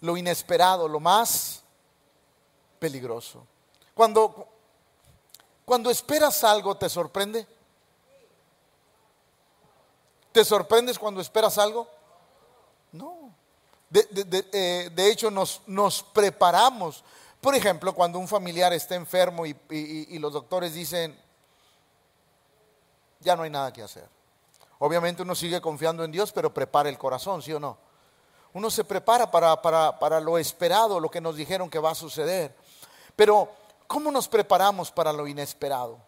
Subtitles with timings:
[0.00, 1.62] lo inesperado, lo más
[2.78, 3.46] peligroso.
[3.94, 4.48] Cuando,
[5.64, 7.46] cuando esperas algo, ¿te sorprende?
[10.32, 11.88] ¿Te sorprendes cuando esperas algo?
[12.92, 13.34] No.
[13.88, 14.06] De,
[14.52, 17.02] eh, hecho, nos, nos, preparamos.
[17.40, 21.18] Por ejemplo, cuando un familiar está enfermo y los doctores dicen,
[23.20, 24.08] ya no hay nada que hacer.
[24.78, 27.76] Obviamente uno sigue confiando en Dios, pero prepara el corazón, ¿sí o no?
[28.52, 32.54] Uno se prepara para, para, lo esperado, lo que nos dijeron que va a suceder.
[33.14, 33.48] Pero,
[33.86, 35.98] ¿cómo nos preparamos para lo inesperado?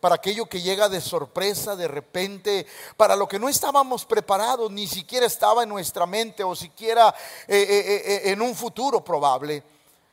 [0.00, 2.66] Para aquello que llega de sorpresa, de repente,
[2.98, 7.14] para lo que no estábamos preparados, ni siquiera estaba en nuestra mente o siquiera
[7.48, 9.62] eh, eh, eh, en un futuro probable.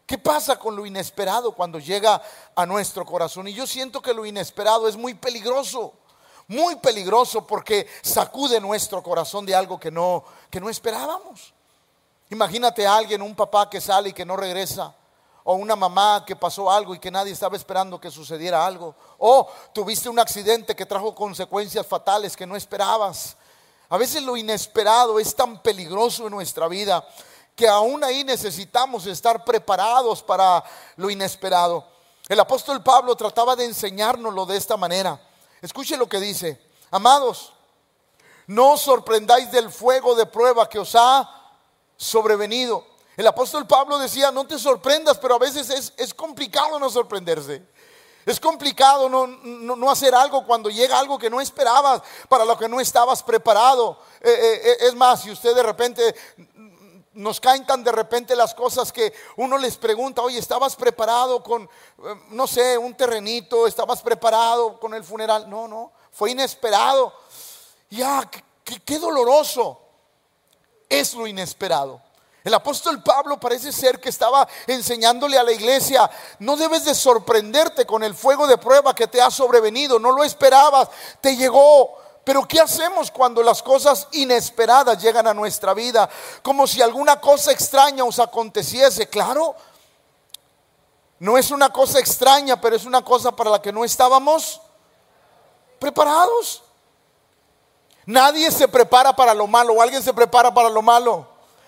[0.06, 2.22] ¿Qué pasa con lo inesperado cuando llega
[2.56, 3.50] a nuestro corazón?
[3.50, 5.94] Y yo siento que lo inesperado es muy peligroso
[6.48, 11.54] muy peligroso porque sacude nuestro corazón de algo que no, que no esperábamos.
[12.34, 14.92] Imagínate a alguien, un papá que sale y que no regresa.
[15.44, 18.96] O una mamá que pasó algo y que nadie estaba esperando que sucediera algo.
[19.20, 23.38] O tuviste un accidente que trajo consecuencias fatales que no esperabas.
[23.88, 27.08] A veces lo inesperado es tan peligroso en nuestra vida
[27.56, 30.64] que aún ahí necesitamos estar preparados para
[30.96, 31.86] lo inesperado.
[32.28, 35.22] El apóstol Pablo trataba de enseñárnoslo de esta manera.
[35.62, 36.60] Escuche lo que dice.
[36.90, 37.54] Amados,
[38.48, 41.43] no os sorprendáis del fuego de prueba que os ha
[42.04, 42.86] sobrevenido.
[43.16, 47.64] El apóstol Pablo decía, no te sorprendas, pero a veces es, complicado no sorprenderse.
[48.26, 52.70] Es complicado no, no, hacer algo cuando llega algo que no esperabas, para lo que
[52.70, 54.00] no estabas preparado.
[54.22, 56.16] Eh, eh, eh, es más, si usted de repente
[57.14, 61.70] nos caen tan de repente las cosas que uno les pregunta, oye, ¿estabas preparado con,
[62.30, 63.68] no sé, un terrenito?
[63.68, 65.48] ¿Estabas preparado con el funeral?
[65.48, 67.14] No, no, fue inesperado.
[67.92, 68.28] Ya,
[68.64, 69.83] qué, qué doloroso
[71.00, 72.02] es lo inesperado.
[72.44, 76.10] El apóstol Pablo parece ser que estaba enseñándole a la iglesia,
[76.40, 80.26] no debes de sorprenderte con el fuego de prueba que te ha sobrevenido, no lo
[80.26, 80.90] esperabas,
[81.22, 86.10] te llegó, pero ¿qué hacemos cuando las cosas inesperadas llegan a nuestra vida?
[86.42, 89.08] Como si alguna cosa extraña os aconteciese.
[89.08, 89.56] Claro,
[91.20, 94.62] no es una cosa extraña, pero es una cosa para la que no estábamos
[95.80, 96.64] preparados.
[98.06, 101.28] Nadie se prepara para lo malo o alguien se prepara para lo malo.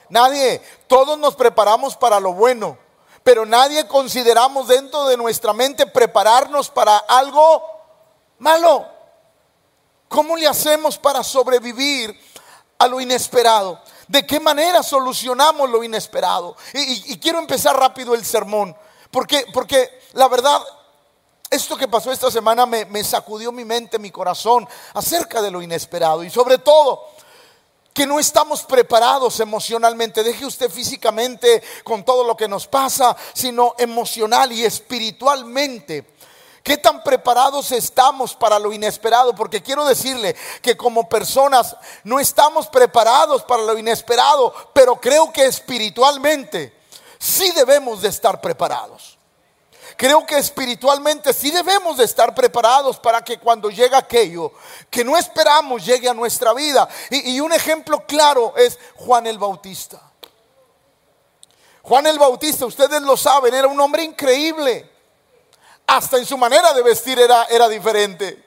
[0.10, 0.62] Nadie.
[0.88, 2.78] Todos nos preparamos para lo bueno.
[3.24, 7.64] Pero nadie consideramos dentro de nuestra mente prepararnos para algo
[8.38, 8.86] malo.
[10.08, 12.18] ¿Cómo le hacemos para sobrevivir
[12.78, 13.82] a lo inesperado?
[14.08, 16.56] ¿De qué manera solucionamos lo inesperado?
[16.74, 18.78] Y, quiero empezar rápido el sermón,
[19.10, 20.62] porque, porque la verdad,
[21.56, 26.24] esto que pasó esta semana me, sacudió mi mente, mi corazón, acerca de lo inesperado
[26.24, 27.08] y sobre todo
[27.94, 33.74] que no estamos preparados emocionalmente, deje usted físicamente con todo lo que nos pasa, sino
[33.78, 36.06] emocional y espiritualmente.
[36.62, 39.34] ¿Qué tan preparados estamos para lo inesperado?
[39.34, 45.46] Porque quiero decirle que como personas no estamos preparados para lo inesperado, pero creo que
[45.46, 46.74] espiritualmente
[47.18, 49.15] sí debemos de estar preparados.
[49.98, 54.52] Creo que espiritualmente sí debemos de estar preparados para que cuando llegue aquello
[54.90, 56.88] que no esperamos llegue a nuestra vida.
[57.10, 60.02] Y, y un ejemplo claro es Juan el Bautista.
[61.84, 64.96] Juan el Bautista, ustedes lo saben, era un hombre increíble
[65.88, 68.44] hasta en su manera de vestir era, era diferente.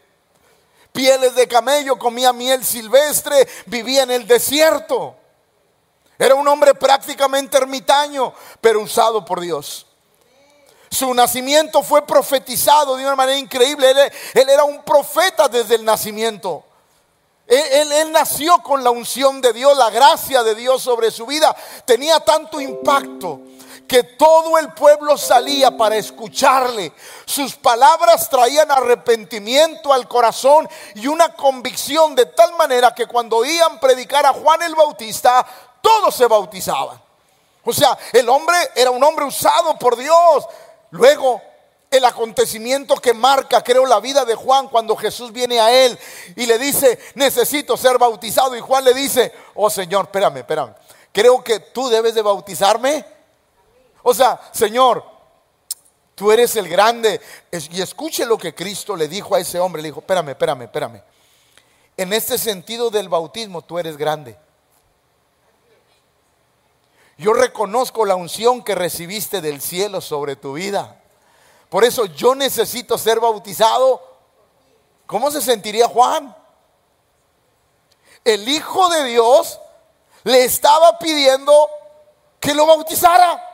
[0.93, 5.17] Pieles de camello, comía miel silvestre, vivía en el desierto.
[6.19, 9.87] Era un hombre prácticamente ermitaño, pero usado por Dios.
[10.91, 13.91] Su nacimiento fue profetizado de una manera increíble.
[14.35, 16.65] Él, era un profeta desde el nacimiento.
[17.47, 21.55] él, nació con la unción de Dios, la gracia de Dios sobre su vida.
[21.85, 23.41] Tenía tanto impacto
[23.89, 26.93] que todo el pueblo salía para escucharle.
[27.25, 33.81] Sus palabras traían arrepentimiento al corazón y una convicción de tal manera que cuando oían
[33.81, 35.45] predicar a Juan el Bautista,
[35.81, 37.01] todos se bautizaban.
[37.65, 40.45] O sea, el hombre era un hombre usado por Dios.
[40.91, 41.43] Luego,
[41.91, 45.99] el acontecimiento que marca, creo, la vida de Juan cuando Jesús viene a él
[46.37, 48.57] y le dice, necesito ser bautizado.
[48.57, 50.75] Y Juan le dice, oh Señor, espérame, espérame.
[51.13, 53.05] Creo que tú debes de bautizarme
[54.03, 55.05] o sea, Señor,
[56.15, 57.21] tú eres el grande.
[57.71, 59.83] Y escuche lo que Cristo le dijo a ese hombre.
[59.83, 61.03] Le dijo, espérame, espérame, espérame.
[61.95, 64.39] En este sentido del bautismo, tú eres grande.
[67.19, 71.03] Yo reconozco la unción que recibiste del cielo sobre tu vida.
[71.69, 74.01] Por eso yo necesito ser bautizado.
[75.05, 76.35] ¿Cómo se sentiría Juan?
[78.25, 79.59] El Hijo de Dios
[80.23, 81.69] le estaba pidiendo
[82.39, 83.45] que lo bautizara.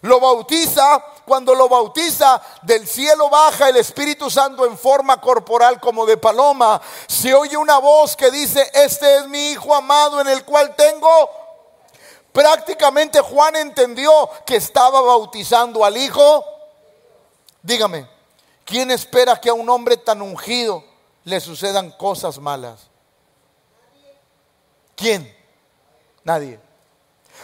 [0.00, 6.06] Lo bautiza, cuando lo bautiza, del cielo baja el Espíritu Santo en forma corporal como
[6.06, 6.80] de paloma.
[7.06, 11.47] Se oye una voz que dice, este es mi Hijo amado en el cual tengo.
[12.38, 16.44] Prácticamente Juan entendió que estaba bautizando al Hijo.
[17.60, 18.08] Dígame,
[18.64, 20.84] ¿quién espera que a un hombre tan ungido
[21.24, 22.86] le sucedan cosas malas?
[24.94, 25.36] ¿Quién?
[26.22, 26.60] Nadie.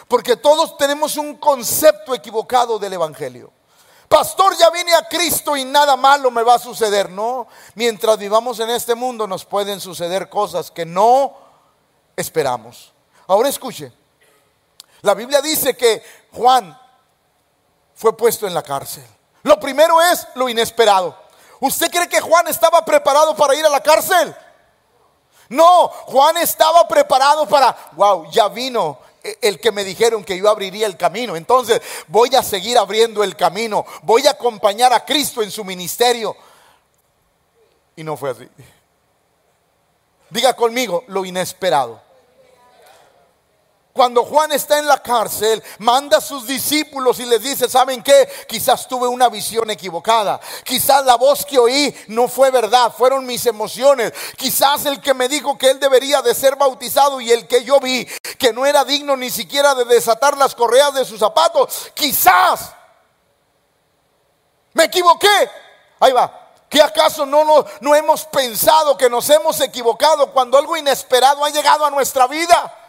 [0.06, 3.50] Porque todos tenemos un concepto equivocado del Evangelio.
[4.08, 7.10] Pastor, ya vine a Cristo y nada malo me va a suceder.
[7.10, 11.36] No, mientras vivamos en este mundo nos pueden suceder cosas que no
[12.16, 12.92] esperamos.
[13.26, 13.92] Ahora escuche,
[15.04, 16.02] la Biblia dice que
[16.32, 16.78] Juan
[17.94, 19.04] fue puesto en la cárcel.
[19.42, 21.14] Lo primero es lo inesperado.
[21.60, 24.34] ¿Usted cree que Juan estaba preparado para ir a la cárcel?
[25.50, 28.98] No, Juan estaba preparado para, wow, ya vino
[29.42, 31.36] el que me dijeron que yo abriría el camino.
[31.36, 33.84] Entonces voy a seguir abriendo el camino.
[34.04, 36.34] Voy a acompañar a Cristo en su ministerio.
[37.94, 38.48] Y no fue así.
[40.30, 42.03] Diga conmigo lo inesperado.
[43.94, 48.28] Cuando Juan está en la cárcel, manda a sus discípulos y les dice, ¿saben qué?
[48.48, 50.40] Quizás tuve una visión equivocada.
[50.64, 54.12] Quizás la voz que oí no fue verdad, fueron mis emociones.
[54.36, 57.78] Quizás el que me dijo que él debería de ser bautizado y el que yo
[57.78, 58.04] vi
[58.36, 61.92] que no era digno ni siquiera de desatar las correas de sus zapatos.
[61.94, 62.72] Quizás
[64.72, 65.50] me equivoqué.
[66.00, 66.50] Ahí va.
[66.68, 71.50] ¿Qué acaso no, no, no hemos pensado que nos hemos equivocado cuando algo inesperado ha
[71.50, 72.80] llegado a nuestra vida?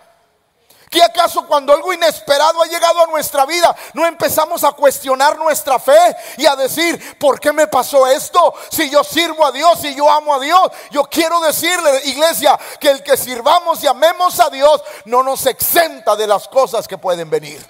[0.96, 5.78] ¿Qué acaso cuando algo inesperado ha llegado a nuestra vida no empezamos a cuestionar nuestra
[5.78, 8.54] fe y a decir, ¿por qué me pasó esto?
[8.72, 10.62] Si yo sirvo a Dios y yo amo a Dios,
[10.92, 16.16] yo quiero decirle, iglesia, que el que sirvamos y amemos a Dios no nos exenta
[16.16, 17.70] de las cosas que pueden venir.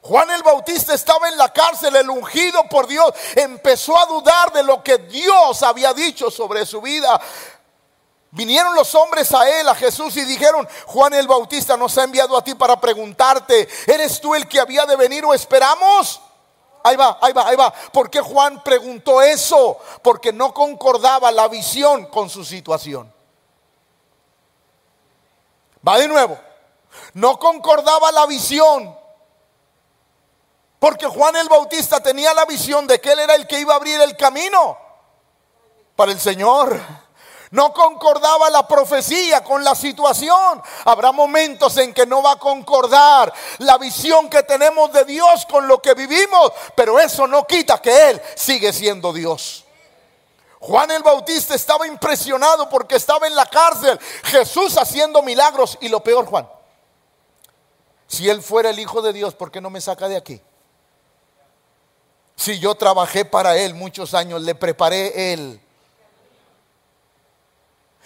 [0.00, 4.62] Juan el Bautista estaba en la cárcel, el ungido por Dios, empezó a dudar de
[4.62, 7.20] lo que Dios había dicho sobre su vida.
[8.32, 12.36] Vinieron los hombres a él, a Jesús, y dijeron, Juan el Bautista nos ha enviado
[12.36, 16.20] a ti para preguntarte, ¿eres tú el que había de venir o esperamos?
[16.84, 17.72] Ahí va, ahí va, ahí va.
[17.92, 19.78] ¿Por qué Juan preguntó eso?
[20.02, 23.12] Porque no concordaba la visión con su situación.
[25.86, 26.38] Va de nuevo.
[27.14, 28.96] No concordaba la visión.
[30.78, 33.76] Porque Juan el Bautista tenía la visión de que él era el que iba a
[33.76, 34.78] abrir el camino
[35.96, 36.80] para el Señor.
[37.50, 40.62] No concordaba la profecía con la situación.
[40.84, 45.66] Habrá momentos en que no va a concordar la visión que tenemos de Dios con
[45.66, 49.64] lo que vivimos, pero eso no quita que Él sigue siendo Dios.
[50.60, 56.04] Juan el Bautista estaba impresionado porque estaba en la cárcel, Jesús haciendo milagros y lo
[56.04, 56.48] peor, Juan,
[58.06, 60.40] si Él fuera el Hijo de Dios, ¿por qué no me saca de aquí?
[62.36, 65.60] Si yo trabajé para Él muchos años, le preparé Él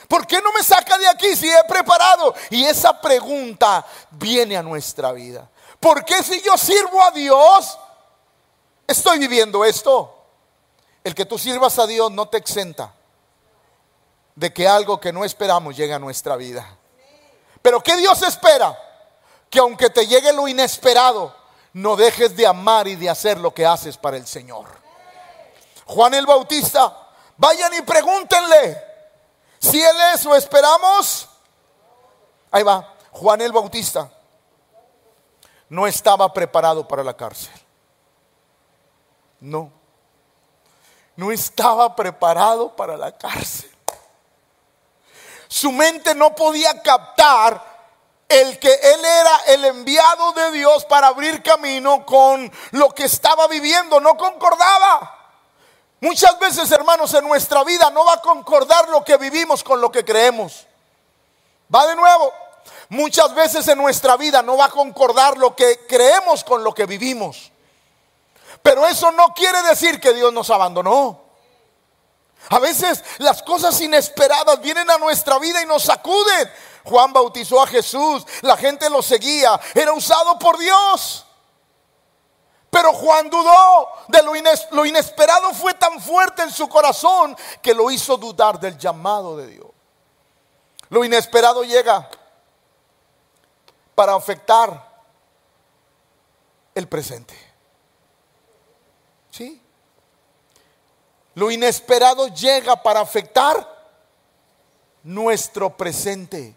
[0.09, 2.35] ¿Por qué no me saca de aquí si he preparado?
[2.51, 5.49] Y esa pregunta viene a nuestra vida.
[5.81, 7.79] ¿Por qué si yo sirvo a Dios,
[8.87, 10.11] estoy viviendo esto?
[11.03, 12.95] El que tú sirvas a Dios no te exenta
[14.35, 16.67] de que algo que no esperamos llegue a nuestra vida.
[17.62, 18.77] Pero ¿qué Dios espera?
[19.49, 21.35] Que aunque te llegue lo inesperado,
[21.75, 24.67] no dejes de amar y de hacer lo que haces para el Señor.
[25.87, 28.94] Juan el Bautista, vayan y pregúntenle.
[29.65, 31.27] Si Él es o esperamos,
[32.51, 34.11] ahí va, Juan el Bautista
[35.71, 37.55] no estaba preparado para la cárcel.
[39.41, 39.73] No,
[41.17, 43.75] no estaba preparado para la cárcel.
[45.49, 47.75] Su mente no podía captar
[48.29, 53.47] el que él era el enviado de Dios para abrir camino con lo que estaba
[53.49, 55.23] viviendo, no concordaba.
[56.05, 59.91] Muchas veces, hermanos, en nuestra vida no va a concordar lo que vivimos con lo
[59.91, 60.67] que creemos.
[61.75, 62.31] Va de nuevo.
[62.91, 66.84] Muchas veces en nuestra vida no va a concordar lo que creemos con lo que
[66.84, 67.51] vivimos.
[68.63, 71.23] Pero eso no quiere decir que Dios nos abandonó.
[72.51, 76.53] A veces las cosas inesperadas vienen a nuestra vida y nos sacuden.
[76.84, 81.23] Juan bautizó a Jesús, la gente lo seguía, era usado por Dios.
[82.74, 84.32] Pero Juan dudó de lo,
[84.72, 89.46] lo inesperado fue tan fuerte en su corazón que lo hizo dudar del llamado de
[89.46, 89.69] Dios.
[90.88, 92.10] Lo inesperado llega
[93.94, 94.93] para afectar
[96.74, 97.36] el presente.
[99.31, 99.62] ¿Sí?
[101.34, 103.72] Lo inesperado llega para afectar
[105.04, 106.56] nuestro presente.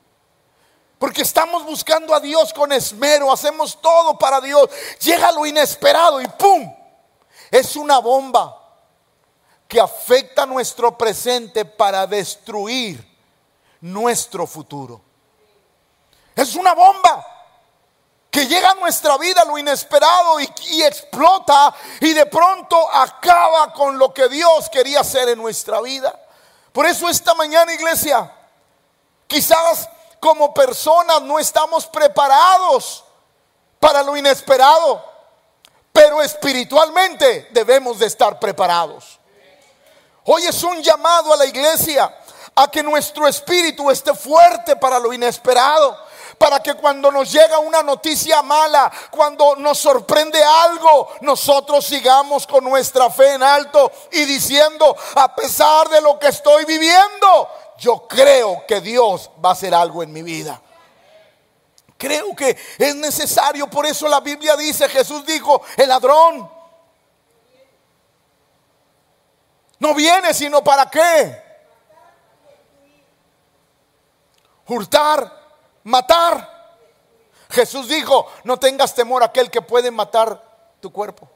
[1.00, 4.70] Porque estamos buscando a Dios con esmero, hacemos todo para Dios.
[5.02, 6.74] Llega lo inesperado y ¡pum!
[7.52, 8.64] Es una bomba
[9.68, 13.06] que afecta nuestro presente para destruir
[13.82, 15.02] nuestro futuro.
[16.36, 17.26] Es una bomba
[18.32, 23.98] que llega a nuestra vida lo inesperado y, y, explota y de pronto acaba con
[23.98, 26.14] lo que Dios quería hacer en nuestra vida.
[26.72, 28.32] Por eso esta mañana, iglesia,
[29.26, 33.04] quizás como personas no estamos preparados
[33.80, 35.04] para lo inesperado,
[35.92, 39.20] pero espiritualmente debemos de estar preparados.
[40.26, 42.14] Hoy es un llamado a la iglesia
[42.56, 46.08] a que nuestro espíritu esté fuerte para lo inesperado
[46.38, 52.64] para que cuando nos llega una noticia mala, cuando nos sorprende algo, nosotros sigamos con
[52.64, 58.66] nuestra fe en alto y diciendo, a pesar de lo que estoy viviendo, yo creo
[58.68, 60.62] que Dios va a hacer algo en mi vida.
[61.98, 66.50] Creo que es necesario, por eso la Biblia dice, Jesús dijo, el ladrón
[69.80, 71.44] no viene sino para qué.
[74.68, 75.32] Hurtar,
[75.84, 76.56] matar.
[77.50, 80.44] Jesús dijo, no tengas temor a aquel que puede matar
[80.82, 81.30] tu cuerpo.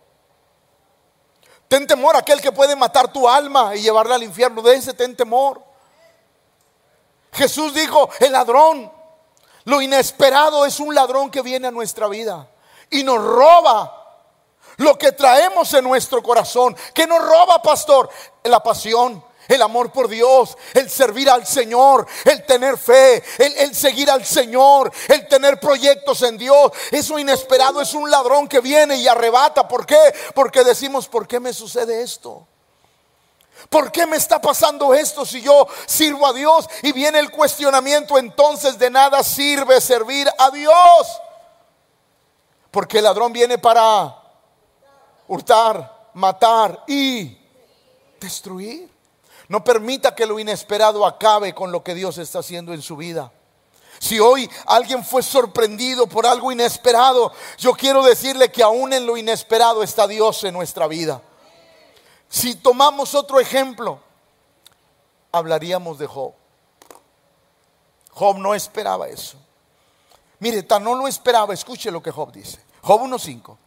[1.67, 4.61] Ten temor aquel que puede matar tu alma y llevarla al infierno.
[4.61, 5.70] De ese ten temor.
[7.33, 8.91] Jesús dijo, el ladrón,
[9.65, 12.49] lo inesperado es un ladrón que viene a nuestra vida
[12.89, 13.97] y nos roba
[14.77, 16.75] lo que traemos en nuestro corazón.
[16.93, 18.09] ¿Qué nos roba, pastor?
[18.43, 24.09] La pasión, el amor por Dios, el servir al Señor, el tener fe, el, seguir
[24.09, 26.71] al Señor, el tener proyectos en Dios.
[26.91, 29.67] Eso inesperado es un ladrón que viene y arrebata.
[29.67, 29.99] ¿Por qué?
[30.33, 32.47] Porque decimos, ¿por qué me sucede esto?
[33.69, 36.67] ¿Por qué me está pasando esto si yo sirvo a Dios?
[36.83, 41.21] Y viene el cuestionamiento, entonces de nada sirve servir a Dios.
[42.71, 44.15] Porque el ladrón viene para
[45.27, 47.37] hurtar, matar y
[48.19, 48.89] destruir.
[49.47, 53.31] No permita que lo inesperado acabe con lo que Dios está haciendo en su vida.
[53.99, 59.15] Si hoy alguien fue sorprendido por algo inesperado, yo quiero decirle que aún en lo
[59.15, 61.21] inesperado está Dios en nuestra vida.
[62.31, 63.99] Si tomamos otro ejemplo,
[65.33, 66.31] hablaríamos de Job.
[68.09, 69.35] Job no esperaba eso.
[70.39, 72.63] Mire, tan no lo esperaba, escuche lo que Job dice.
[72.83, 73.57] Job 1.5.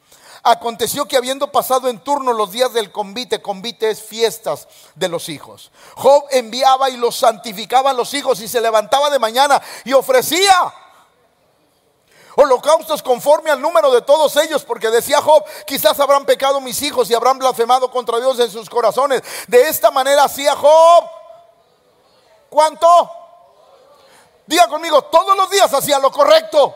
[0.42, 5.28] Aconteció que habiendo pasado en turno los días del convite, convite es fiestas de los
[5.28, 5.70] hijos.
[5.96, 10.72] Job enviaba y los santificaba a los hijos y se levantaba de mañana y ofrecía
[12.36, 17.10] holocaustos conforme al número de todos ellos, porque decía Job, quizás habrán pecado mis hijos
[17.10, 19.22] y habrán blasfemado contra Dios en sus corazones.
[19.46, 21.04] De esta manera hacía Job.
[22.50, 23.10] ¿Cuánto?
[24.46, 26.74] Diga conmigo, todos los días hacía lo correcto.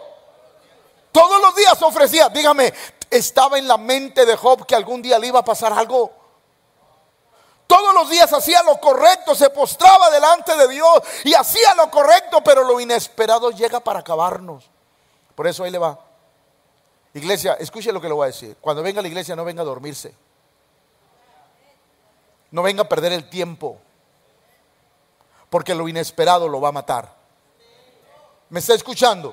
[1.13, 2.73] Todos los días ofrecía, dígame,
[3.11, 6.13] estaba en la mente de Job que algún día le iba a pasar algo.
[7.67, 12.43] Todos los días hacía lo correcto, se postraba delante de Dios y hacía lo correcto,
[12.43, 14.71] pero lo inesperado llega para acabarnos.
[15.39, 15.97] Por eso ahí le va.
[17.15, 18.57] Iglesia, escuche lo que le voy a decir.
[18.61, 20.13] Cuando venga a la iglesia no venga a dormirse.
[22.51, 23.79] No venga a perder el tiempo.
[25.49, 27.15] Porque lo inesperado lo va a matar.
[28.49, 29.33] ¿Me está escuchando?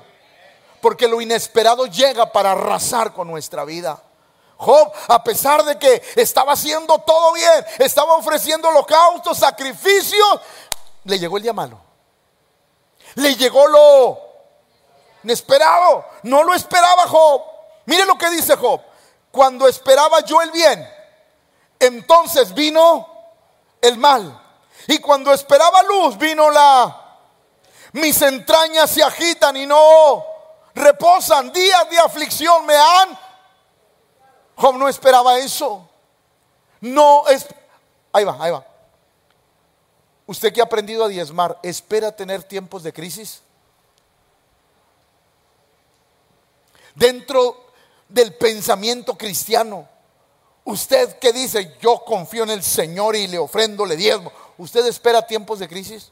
[0.80, 4.00] Porque lo inesperado llega para arrasar con nuestra vida.
[4.58, 10.40] Job, a pesar de que estaba haciendo todo bien, estaba ofreciendo holocaustos, sacrificios,
[11.02, 11.80] le llegó el día malo.
[13.16, 14.25] Le llegó lo
[15.26, 16.04] inesperado.
[16.22, 17.42] No lo esperaba Job.
[17.86, 18.80] Mire lo que dice Job.
[19.30, 20.88] Cuando esperaba yo el bien,
[21.78, 23.06] entonces vino
[23.82, 24.42] el mal.
[24.86, 27.02] Y cuando esperaba luz, vino la...
[27.92, 30.24] Mis entrañas se agitan y no
[30.74, 33.18] reposan, días de aflicción me han.
[34.56, 35.88] Job no esperaba eso.
[36.80, 37.46] No es.
[38.12, 38.64] Ahí va, ahí va.
[40.26, 43.42] Usted que ha aprendido a diezmar, ¿espera tener tiempos de crisis?
[46.96, 47.66] Dentro
[48.08, 49.86] del pensamiento cristiano,
[50.64, 55.26] usted que dice, yo confío en el Señor y le ofrendo, le diezmo, ¿usted espera
[55.26, 56.10] tiempos de crisis?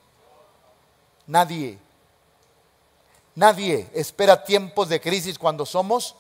[1.27, 1.79] Nadie.
[3.35, 6.17] Nadie espera tiempos de crisis cuando somos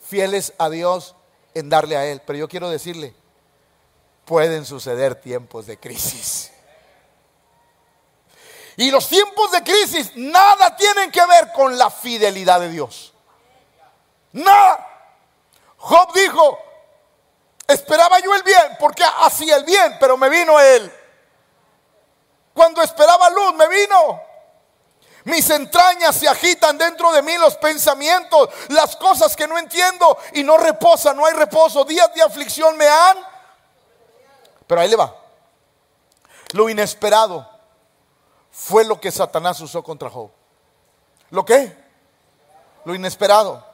[0.00, 1.14] fieles a Dios
[1.54, 2.20] en darle a Él.
[2.26, 3.14] Pero yo quiero decirle,
[4.26, 6.50] pueden suceder tiempos de crisis.
[8.76, 13.11] Y los tiempos de crisis nada tienen que ver con la fidelidad de Dios.
[14.32, 14.88] Nada.
[15.76, 16.58] Job dijo,
[17.66, 20.92] esperaba yo el bien, porque hacía el bien, pero me vino él.
[22.54, 24.20] Cuando esperaba luz, me vino.
[25.24, 30.42] Mis entrañas se agitan dentro de mí los pensamientos, las cosas que no entiendo y
[30.42, 31.84] no reposa, no hay reposo.
[31.84, 33.18] Días de aflicción me han.
[34.66, 35.14] Pero ahí le va.
[36.52, 37.48] Lo inesperado
[38.50, 40.30] fue lo que Satanás usó contra Job.
[41.30, 41.76] ¿Lo qué?
[42.84, 43.71] Lo inesperado.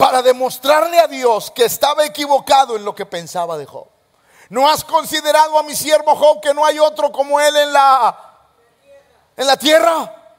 [0.00, 3.86] Para demostrarle a Dios que estaba equivocado en lo que pensaba de Job.
[4.48, 8.18] ¿No has considerado a mi siervo Job que no hay otro como él en la
[9.36, 10.38] en la tierra?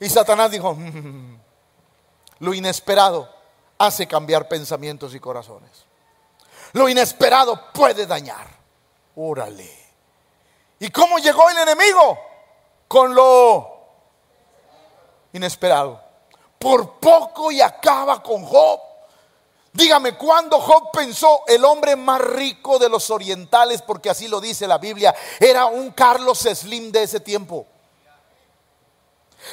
[0.00, 1.38] Y Satanás dijo, mm,
[2.38, 3.28] lo inesperado
[3.76, 5.84] hace cambiar pensamientos y corazones.
[6.72, 8.46] Lo inesperado puede dañar.
[9.16, 9.70] Órale.
[10.78, 12.18] ¿Y cómo llegó el enemigo?
[12.88, 13.70] Con lo
[15.34, 16.01] inesperado.
[16.62, 18.80] Por poco y acaba con Job.
[19.72, 23.82] Dígame, ¿cuándo Job pensó el hombre más rico de los orientales?
[23.82, 25.12] Porque así lo dice la Biblia.
[25.40, 27.66] Era un Carlos Slim de ese tiempo.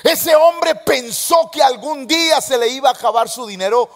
[0.03, 3.89] Ese hombre pensó que algún día se le iba a acabar su dinero.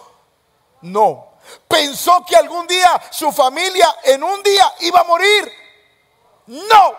[0.80, 1.34] No.
[1.68, 5.52] Pensó que algún día su familia en un día iba a morir.
[6.46, 6.96] No.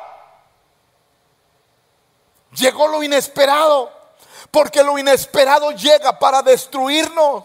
[2.51, 4.04] Llegó lo inesperado.
[4.55, 7.43] Porque lo inesperado llega para destruirnos.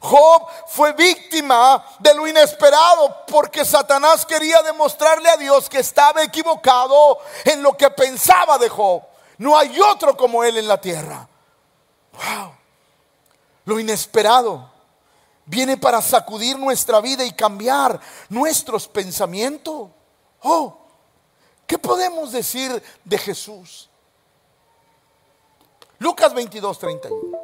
[0.00, 7.20] Job fue víctima de lo inesperado porque Satanás quería demostrarle a Dios que estaba equivocado
[7.44, 9.04] en lo que pensaba de Job.
[9.38, 11.28] No hay otro como Él en la tierra.
[12.14, 12.52] Wow.
[13.66, 14.68] Lo inesperado
[15.46, 19.88] viene para sacudir nuestra vida y cambiar nuestros pensamientos.
[20.42, 20.78] Oh,
[21.64, 23.88] ¿qué podemos decir de Jesús?
[26.04, 27.38] Lucas 22, 31.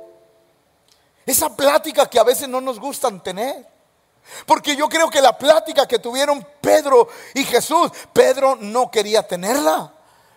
[1.24, 3.66] Esa plática que a veces no nos gustan tener.
[4.44, 9.94] Porque yo creo que la plática que tuvieron Pedro y Jesús, Pedro no quería tenerla.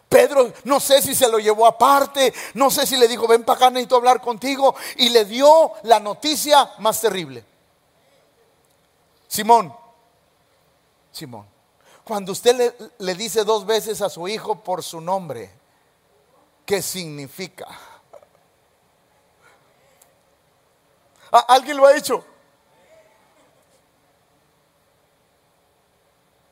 [0.07, 3.57] Pedro, no sé si se lo llevó aparte, no sé si le dijo, ven para
[3.57, 7.43] acá, necesito hablar contigo, y le dio la noticia más terrible.
[9.27, 9.75] Simón,
[11.11, 11.45] Simón,
[12.05, 15.51] cuando usted le, le dice dos veces a su hijo por su nombre,
[16.65, 17.67] ¿qué significa?
[21.39, 22.23] ¿Alguien lo ha hecho?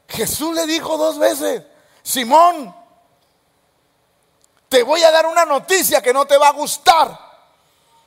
[0.08, 1.64] Jesús le dijo dos veces,
[2.02, 2.76] Simón,
[4.68, 7.18] te voy a dar una noticia que no te va a gustar,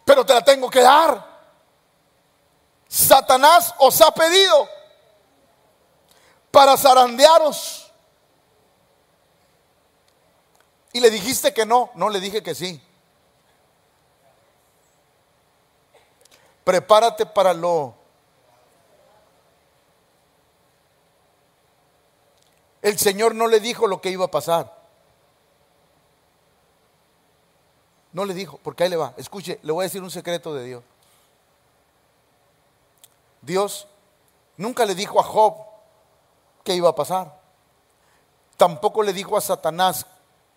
[0.05, 1.35] pero te la tengo que dar.
[2.89, 4.69] Satanás os ha pedido
[6.51, 7.93] para zarandearos.
[10.93, 12.81] Y le dijiste que no, no le dije que sí.
[16.65, 17.95] Prepárate para lo...
[22.81, 24.75] El Señor no le dijo lo que iba a pasar.
[28.13, 29.15] No le dijo, porque ahí le va.
[29.17, 30.85] Escuche, le voy a decir un secreto de Dios.
[33.43, 33.87] Dios
[34.57, 35.57] nunca le dijo a Job
[36.63, 37.41] qué iba a pasar.
[38.57, 40.07] Tampoco le dijo a Satanás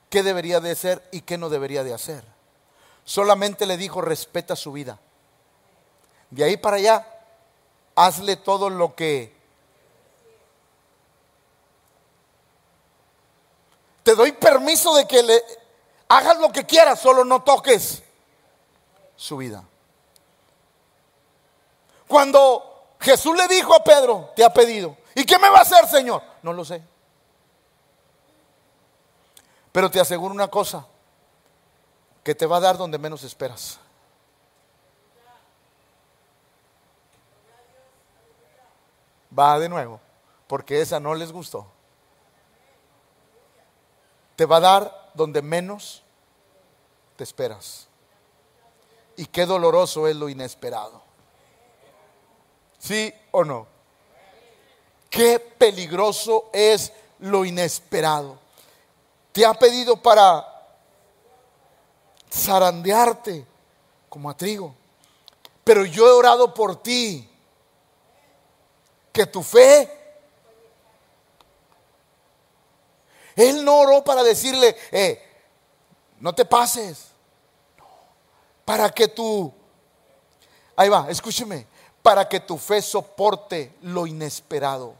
[0.09, 2.23] qué debería de hacer y qué no debería de hacer.
[3.03, 4.99] Solamente le dijo, respeta su vida.
[6.29, 7.07] De ahí para allá,
[7.95, 9.35] hazle todo lo que...
[14.03, 15.43] Te doy permiso de que le
[16.09, 18.01] Hagas lo que quieras, solo no toques
[19.15, 19.63] su vida.
[22.07, 25.85] Cuando Jesús le dijo a Pedro, te ha pedido, ¿y qué me va a hacer,
[25.87, 26.23] Señor?
[26.41, 26.81] No lo sé.
[29.73, 30.87] Pero te aseguro una cosa,
[32.23, 33.79] que te va a dar donde menos esperas.
[39.37, 39.99] Va de nuevo,
[40.47, 41.67] porque esa no les gustó.
[44.35, 46.03] Te va a dar donde menos
[47.15, 47.87] te esperas.
[49.15, 51.01] Y qué doloroso es lo inesperado.
[52.77, 53.67] ¿Sí o no?
[55.09, 58.37] Qué peligroso es lo inesperado.
[59.31, 60.45] Te ha pedido para
[62.31, 63.45] zarandearte
[64.09, 64.75] como a trigo.
[65.63, 67.27] Pero yo he orado por ti.
[69.17, 69.97] Que tu fe
[73.37, 75.23] Él no oró para decirle, eh,
[76.19, 77.05] no te pases.
[78.65, 79.53] Para que tú,
[80.75, 81.67] ahí va, escúcheme,
[82.01, 84.95] para que tu fe soporte lo inesperado.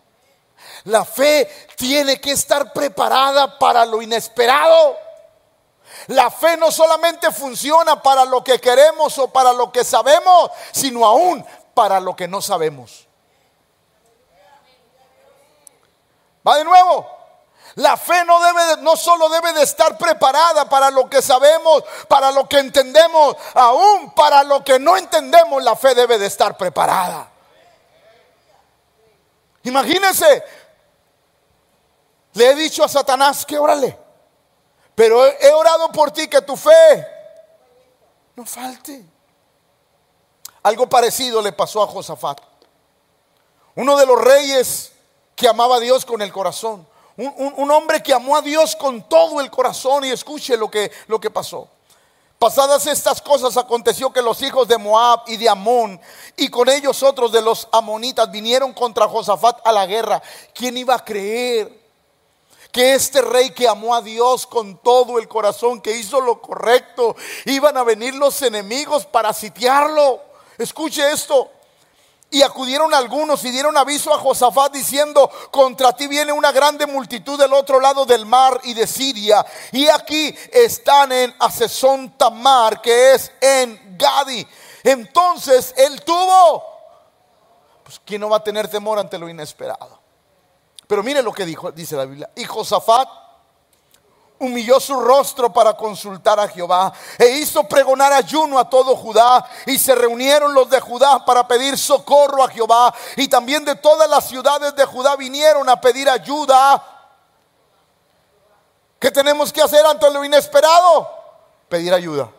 [0.84, 4.97] La fe tiene que estar preparada para lo inesperado.
[6.08, 11.03] La fe no solamente funciona para lo que queremos o para lo que sabemos, sino
[11.06, 13.07] aún para lo que no sabemos.
[16.47, 17.17] Va de nuevo.
[17.75, 22.31] La fe no debe no solo debe de estar preparada para lo que sabemos, para
[22.31, 27.29] lo que entendemos, aún para lo que no entendemos, la fe debe de estar preparada.
[29.63, 30.43] Imagínense,
[32.33, 33.95] le he dicho a Satanás que órale,
[34.95, 37.07] pero he orado por ti que tu fe
[38.36, 39.05] no falte.
[40.63, 42.41] Algo parecido le pasó a Josafat,
[43.75, 44.93] uno de los reyes
[45.38, 46.86] que amaba a Dios con el corazón
[47.17, 51.19] un, hombre que amó a Dios con todo el corazón y escuche lo que, lo
[51.19, 51.67] que pasó.
[52.38, 56.00] Pasadas estas cosas aconteció que los hijos de Moab y de Amón
[56.36, 60.21] y con ellos otros de los amonitas vinieron contra Josafat a la guerra.
[60.54, 61.88] ¿Quién iba a creer
[62.71, 67.15] que este rey que amó a Dios con todo el corazón, que hizo lo correcto,
[67.45, 70.21] iban a venir los enemigos para sitiarlo?
[70.60, 71.50] Escuche esto.
[72.29, 77.39] Y acudieron algunos y dieron aviso a Josafat diciendo, contra ti viene una grande multitud
[77.39, 79.45] del otro lado del mar y de Siria.
[79.71, 84.45] Y aquí están en Asesón Tamar, que es en Gadi.
[84.83, 86.63] Entonces él tuvo,
[87.83, 90.01] pues ¿quién no va a tener temor ante lo inesperado?
[90.85, 92.29] Pero mire lo que dijo, dice la Biblia.
[92.35, 93.07] Y Josafat
[94.39, 99.80] humilló su rostro para consultar a Jehová e hizo pregonar ayuno a todo Judá y
[99.80, 104.28] se reunieron los de Judá para pedir socorro a Jehová y también de todas las
[104.28, 106.84] ciudades de Judá vinieron a pedir ayuda.
[109.00, 111.10] ¿Qué tenemos que hacer ante lo inesperado?
[111.69, 112.32] Pedir ayuda.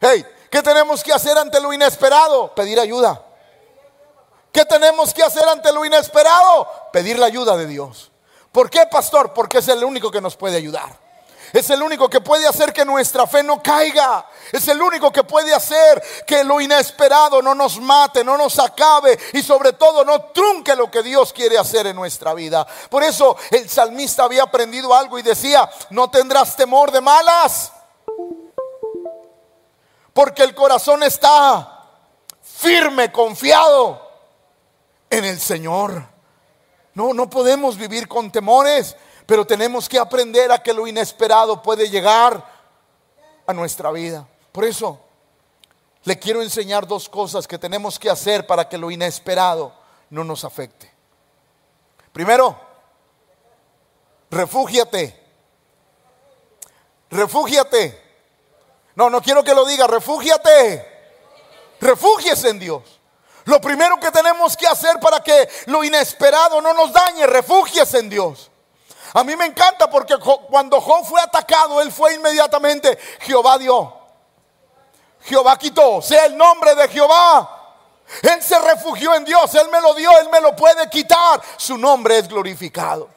[0.00, 2.54] Hey, ¿qué tenemos que hacer ante lo inesperado?
[2.54, 3.22] Pedir ayuda.
[4.52, 6.68] ¿Qué tenemos que hacer ante lo inesperado?
[6.92, 8.12] Pedir la ayuda de Dios.
[8.54, 9.32] ¿Por qué, pastor?
[9.34, 10.88] Porque es el único que nos puede ayudar.
[11.52, 14.24] Es el único que puede hacer que nuestra fe no caiga.
[14.52, 19.18] Es el único que puede hacer que lo inesperado no nos mate, no nos acabe
[19.32, 22.64] y sobre todo no trunque lo que Dios quiere hacer en nuestra vida.
[22.88, 27.72] Por eso el salmista había aprendido algo y decía, no tendrás temor de malas.
[30.12, 31.86] Porque el corazón está
[32.40, 34.00] firme, confiado
[35.10, 36.13] en el Señor.
[36.94, 41.90] No, no podemos vivir con temores, pero tenemos que aprender a que lo inesperado puede
[41.90, 42.52] llegar
[43.46, 44.26] a nuestra vida.
[44.52, 45.00] Por eso,
[46.04, 49.72] le quiero enseñar dos cosas que tenemos que hacer para que lo inesperado
[50.10, 50.92] no nos afecte.
[52.12, 52.58] Primero,
[54.30, 55.20] refúgiate.
[57.10, 58.02] Refúgiate.
[58.94, 60.86] No, no quiero que lo diga, refúgiate.
[61.80, 63.00] Refúgiese en Dios.
[63.44, 68.08] Lo primero que tenemos que hacer para que lo inesperado no nos dañe, refugies en
[68.08, 68.50] Dios.
[69.12, 70.16] A mí me encanta porque
[70.48, 73.92] cuando Job fue atacado, él fue inmediatamente, Jehová dio.
[75.20, 77.54] Jehová quitó, sea el nombre de Jehová.
[78.22, 81.40] Él se refugió en Dios, Él me lo dio, Él me lo puede quitar.
[81.56, 83.08] Su nombre es glorificado.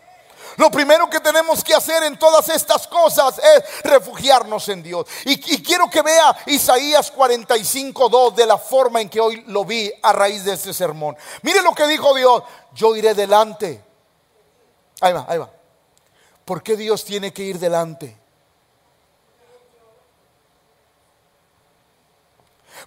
[0.57, 5.05] Lo primero que tenemos que hacer en todas estas cosas es refugiarnos en Dios.
[5.25, 10.11] Y, quiero que vea Isaías 45.2 de la forma en que hoy lo vi a
[10.13, 11.15] raíz de este sermón.
[11.43, 12.41] Mire lo que dijo Dios,
[12.73, 13.83] yo iré delante.
[14.99, 15.51] Ahí va, ahí va.
[16.43, 18.17] ¿Por qué Dios tiene que ir delante?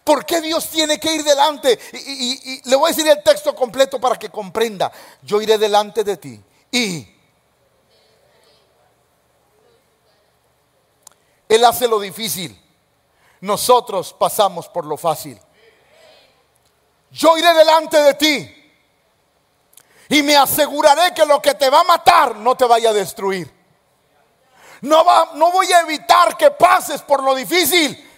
[0.02, 1.78] ¿Por qué Dios tiene que ir delante?
[1.92, 4.90] Y, y, le voy a decir el texto completo para que comprenda.
[5.22, 7.19] Yo iré delante de ti y
[11.50, 12.56] Él hace lo difícil.
[13.40, 15.38] Nosotros pasamos por lo fácil.
[17.10, 18.72] Yo iré delante de ti
[20.10, 23.52] y me aseguraré que lo que te va a matar no te vaya a destruir.
[24.82, 28.08] No, va, no voy a evitar que pases por lo difícil,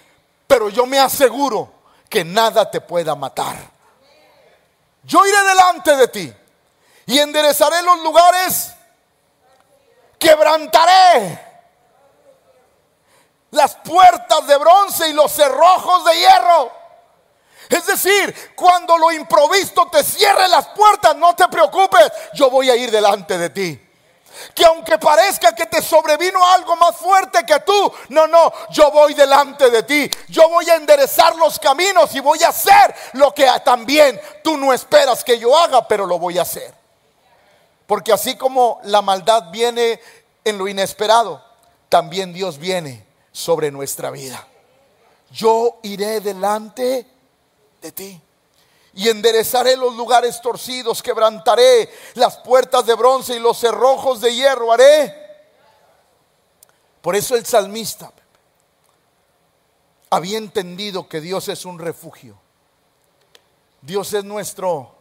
[0.46, 1.72] pero yo me aseguro
[2.10, 3.56] que nada te pueda matar.
[5.04, 6.32] Yo iré delante de ti
[7.06, 8.74] y enderezaré los lugares,
[10.18, 11.51] quebrantaré
[13.52, 16.72] las puertas de bronce y los cerrojos de hierro.
[17.68, 22.76] Es decir, cuando lo improvisto te cierre las puertas, no te preocupes, yo voy a
[22.76, 23.88] ir delante de ti.
[24.54, 29.12] Que aunque parezca que te sobrevino algo más fuerte que tú, no, no, yo voy
[29.12, 30.10] delante de ti.
[30.28, 34.72] Yo voy a enderezar los caminos y voy a hacer lo que también tú no
[34.72, 36.74] esperas que yo haga, pero lo voy a hacer.
[37.86, 40.00] Porque así como la maldad viene
[40.42, 41.44] en lo inesperado,
[41.90, 44.46] también Dios viene sobre nuestra vida.
[45.30, 47.06] Yo iré delante
[47.80, 48.20] de ti
[48.94, 54.72] y enderezaré los lugares torcidos, quebrantaré las puertas de bronce y los cerrojos de hierro
[54.72, 55.16] haré.
[57.00, 58.12] Por eso el salmista
[60.10, 62.38] había entendido que Dios es un refugio.
[63.80, 64.94] Dios es nuestro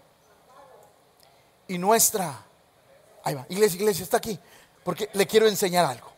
[1.68, 2.46] y nuestra.
[3.24, 4.40] Ahí va, iglesia, iglesia, está aquí.
[4.84, 6.11] Porque le quiero enseñar algo.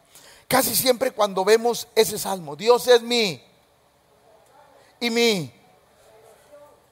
[0.47, 3.43] Casi siempre cuando vemos ese salmo, Dios es mi
[4.99, 5.53] y mi.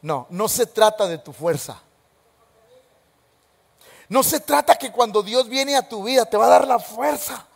[0.02, 1.82] No, no se trata de tu fuerza.
[4.10, 6.80] No se trata que cuando Dios viene a tu vida te va a dar la
[6.80, 7.48] fuerza.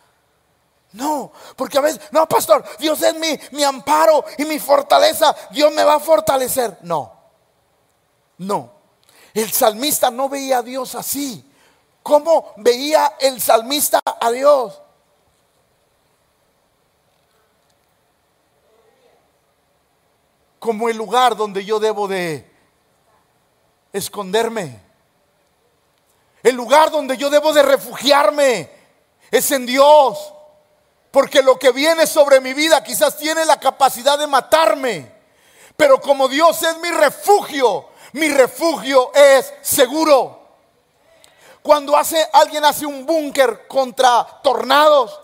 [0.92, 5.36] No, porque a veces, no, pastor, Dios es mi, mi amparo y mi fortaleza.
[5.50, 6.78] Dios me va a fortalecer.
[6.80, 7.12] No,
[8.38, 8.70] no.
[9.34, 11.44] El salmista no veía a Dios así.
[12.02, 14.80] ¿Cómo veía el salmista a Dios?
[20.66, 22.44] Como el lugar donde yo debo de
[23.92, 24.80] esconderme.
[26.42, 28.68] El lugar donde yo debo de refugiarme
[29.30, 30.32] es en Dios.
[31.12, 35.12] Porque lo que viene sobre mi vida quizás tiene la capacidad de matarme.
[35.76, 40.48] Pero como Dios es mi refugio, mi refugio es seguro.
[41.62, 45.16] Cuando hace, alguien hace un búnker contra tornados,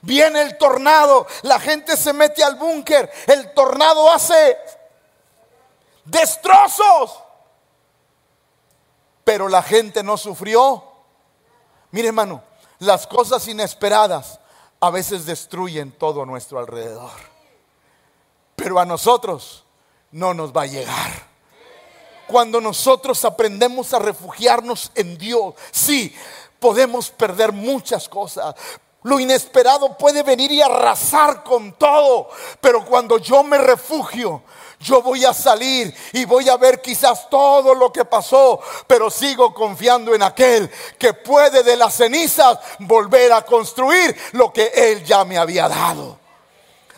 [0.00, 4.56] viene el tornado, la gente se mete al búnker, el tornado hace
[6.04, 7.18] destrozos,
[9.24, 10.84] pero la gente no sufrió.
[11.90, 12.42] Mire hermano,
[12.78, 14.40] las cosas inesperadas
[14.80, 17.12] a veces destruyen todo nuestro alrededor,
[18.56, 19.64] pero a nosotros
[20.10, 21.32] no nos va a llegar
[22.32, 26.14] cuando nosotros aprendemos a refugiarnos en Dios, sí,
[26.58, 28.54] podemos perder muchas cosas.
[29.04, 32.28] Lo inesperado puede venir y arrasar con todo,
[32.60, 34.42] pero cuando yo me refugio,
[34.78, 39.52] yo voy a salir y voy a ver quizás todo lo que pasó, pero sigo
[39.54, 45.24] confiando en aquel que puede de las cenizas volver a construir lo que él ya
[45.24, 46.18] me había dado.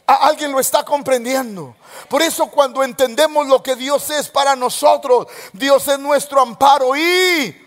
[0.06, 1.74] alguien lo está comprendiendo.
[2.08, 7.63] Por eso cuando entendemos lo que Dios es para nosotros, Dios es nuestro amparo y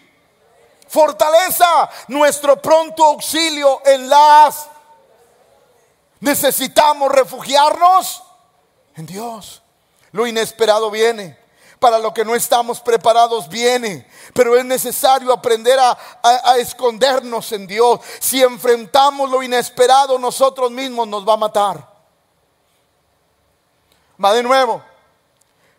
[0.88, 4.70] fortaleza, nuestro pronto auxilio en las...
[6.20, 8.24] Necesitamos refugiarnos
[8.96, 9.62] en Dios.
[10.12, 11.38] Lo inesperado viene.
[11.80, 14.10] Para lo que no estamos preparados viene.
[14.34, 18.00] Pero es necesario aprender a, a, escondernos en Dios.
[18.20, 21.88] Si enfrentamos lo inesperado, nosotros mismos nos va a matar.
[24.24, 24.82] Va de nuevo.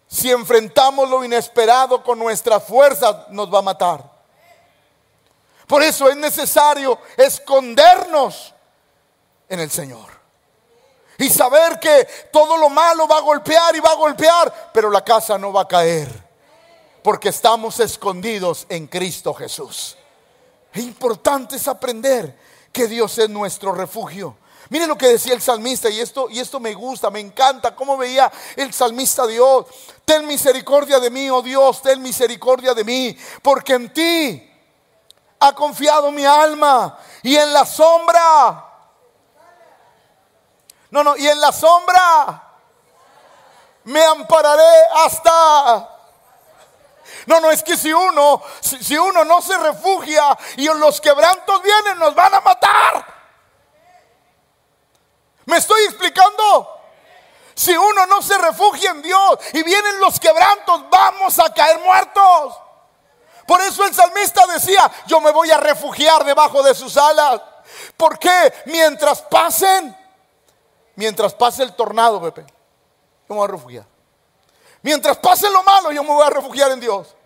[0.07, 4.18] Si enfrentamos lo inesperado con nuestra fuerza, nos va a matar.
[5.69, 8.55] Por eso es necesario escondernos
[9.49, 10.19] en el Señor.
[11.19, 15.05] Y saber que todo lo malo va a golpear y va a golpear, pero la
[15.05, 16.09] casa no va a caer.
[17.03, 19.99] Porque estamos escondidos en Cristo Jesús.
[20.73, 22.39] Es importante es aprender
[22.73, 24.39] que Dios es nuestro refugio.
[24.71, 27.97] Mire lo que decía el salmista y esto, y esto me gusta, me encanta cómo
[27.97, 29.67] veía el salmista Dios.
[30.05, 34.48] Ten misericordia de mí, oh Dios, ten misericordia de mí, porque en ti
[35.41, 38.65] ha confiado mi alma y en la sombra.
[40.91, 42.43] No, no, y en la sombra
[43.85, 45.99] me ampararé hasta
[47.29, 51.99] no, no, es que si uno, si, uno no se refugia y los quebrantos vienen,
[51.99, 53.07] nos van a matar.
[55.45, 56.81] ¿Me estoy explicando?
[57.55, 62.59] Si uno no se refugia en Dios y vienen los quebrantos, vamos a caer muertos.
[63.49, 67.41] Por eso el salmista decía, yo me voy a refugiar debajo de sus alas.
[67.97, 68.53] ¿Por qué?
[68.67, 69.97] Mientras pasen,
[70.97, 73.87] mientras pase el tornado, Pepe, yo me voy a refugiar.
[74.83, 77.17] Mientras pase lo malo, yo me voy a refugiar en Dios.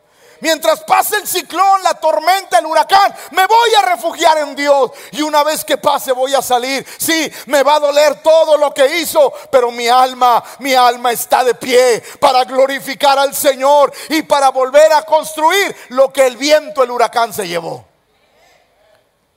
[0.42, 4.90] Mientras pase el ciclón, la tormenta, el huracán, me voy a refugiar en Dios.
[5.12, 6.84] Y una vez que pase voy a salir.
[6.98, 11.44] Sí, me va a doler todo lo que hizo, pero mi alma, mi alma está
[11.44, 16.82] de pie para glorificar al Señor y para volver a construir lo que el viento,
[16.82, 17.84] el huracán se llevó.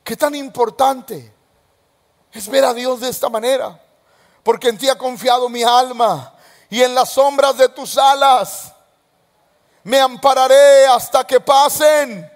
[0.03, 1.31] Qué tan importante
[2.31, 3.79] es ver a Dios de esta manera.
[4.41, 6.33] Porque en ti ha confiado mi alma
[6.67, 8.74] y en las sombras de tus alas
[9.85, 12.29] me ampararé hasta que pasen.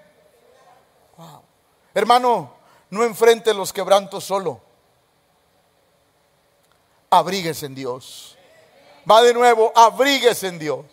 [1.92, 2.54] Hermano,
[2.90, 4.60] no enfrente los quebrantos solo.
[7.10, 8.38] Abríguese en Dios.
[9.10, 10.86] Va de nuevo, abríguese en Dios.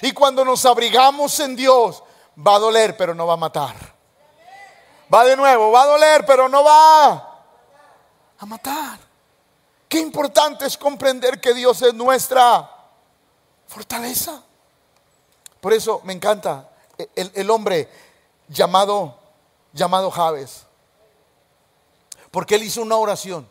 [0.00, 2.02] Y cuando nos abrigamos en Dios,
[2.38, 3.76] va a doler, pero no va a matar.
[5.12, 7.42] Va de nuevo, va a doler, pero no va
[8.38, 8.98] a matar.
[9.86, 12.70] Qué importante es comprender que Dios es nuestra
[13.66, 14.42] fortaleza.
[15.60, 16.68] Por eso me encanta
[17.14, 17.88] el, hombre
[18.48, 19.18] llamado,
[19.72, 20.64] llamado Javes.
[22.30, 23.48] Porque él hizo una oración.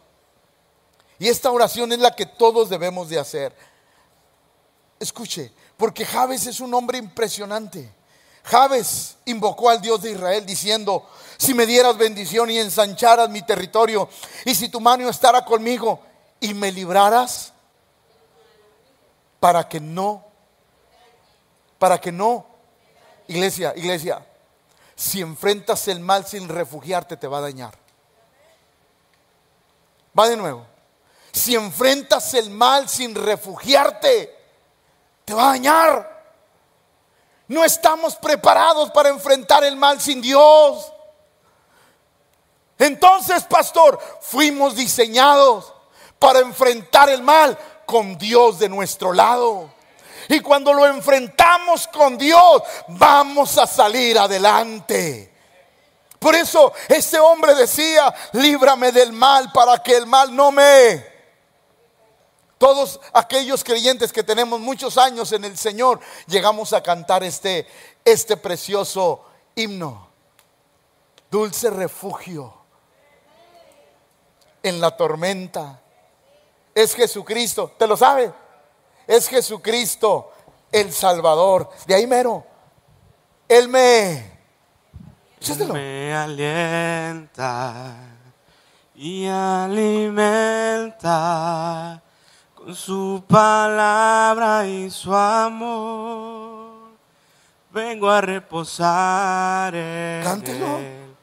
[1.20, 3.56] Y esta oración es la que todos debemos de hacer.
[5.00, 7.94] Escuche, porque Javes es un hombre impresionante.
[8.44, 11.06] Jabes invocó al Dios de Israel diciendo,
[11.38, 14.08] si me dieras bendición y ensancharas mi territorio,
[14.46, 16.00] y si tu mano estará conmigo
[16.40, 17.52] y me libraras,
[19.40, 20.24] para que no,
[21.78, 22.46] para que no,
[23.28, 24.26] iglesia, iglesia,
[24.96, 27.78] si enfrentas el mal sin refugiarte te va a dañar.
[30.18, 30.66] Va de nuevo.
[31.32, 34.36] Si enfrentas el mal sin refugiarte,
[35.24, 36.18] te va a dañar.
[37.48, 40.92] No estamos preparados para enfrentar el mal sin Dios.
[42.80, 45.74] Entonces, pastor, fuimos diseñados
[46.18, 49.70] para enfrentar el mal con Dios de nuestro lado.
[50.30, 55.34] Y cuando lo enfrentamos con Dios, vamos a salir adelante.
[56.20, 61.18] Por eso este hombre decía, líbrame del mal para que el mal no me...
[62.58, 67.68] Todos aquellos creyentes que tenemos muchos años en el Señor, llegamos a cantar este,
[68.04, 70.10] este precioso himno.
[71.30, 72.52] Dulce refugio
[74.64, 75.82] en la tormenta.
[76.74, 78.34] Es Jesucristo, ¿te lo sabe?
[79.08, 80.32] Es Jesucristo
[80.72, 81.70] el Salvador.
[81.88, 82.46] De ahí mero.
[83.48, 84.38] Él me...
[85.40, 87.96] Él me alienta
[88.96, 90.92] y alimenta
[92.56, 96.90] con su palabra y su amor.
[97.72, 100.80] Vengo a reposar en Cántelo.
[100.80, 101.16] él.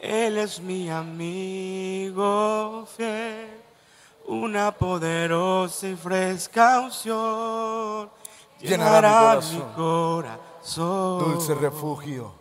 [0.00, 2.08] Él es mi amigo
[2.96, 3.51] fiel,
[4.26, 8.10] una poderosa y fresca unción
[8.60, 11.18] Llenará mi mi corazón.
[11.18, 12.32] Dulce refugio.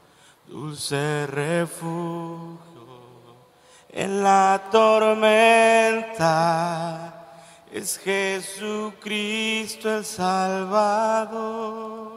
[0.47, 2.71] Dulce refugio
[3.93, 6.23] en la tormenta
[7.71, 12.13] es Jesucristo el Salvador.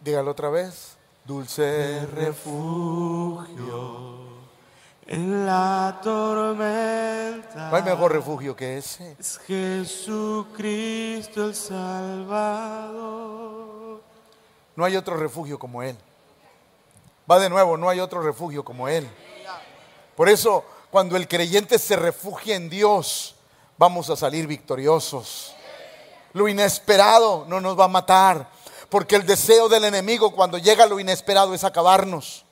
[0.00, 0.96] Dígalo otra vez.
[1.24, 4.19] Dulce refugio.
[5.12, 9.16] En la tormenta No hay mejor refugio que ese.
[9.18, 13.00] es Jesucristo el Salvador.
[14.76, 15.96] No hay otro refugio como Él.
[17.28, 19.10] Va de nuevo, no hay otro refugio como Él.
[20.14, 23.34] Por eso, cuando el creyente se refugia en Dios,
[23.76, 25.56] vamos a salir victoriosos.
[26.34, 28.48] Lo inesperado no nos va a matar,
[28.88, 32.44] porque el deseo del enemigo cuando llega lo inesperado es acabarnos.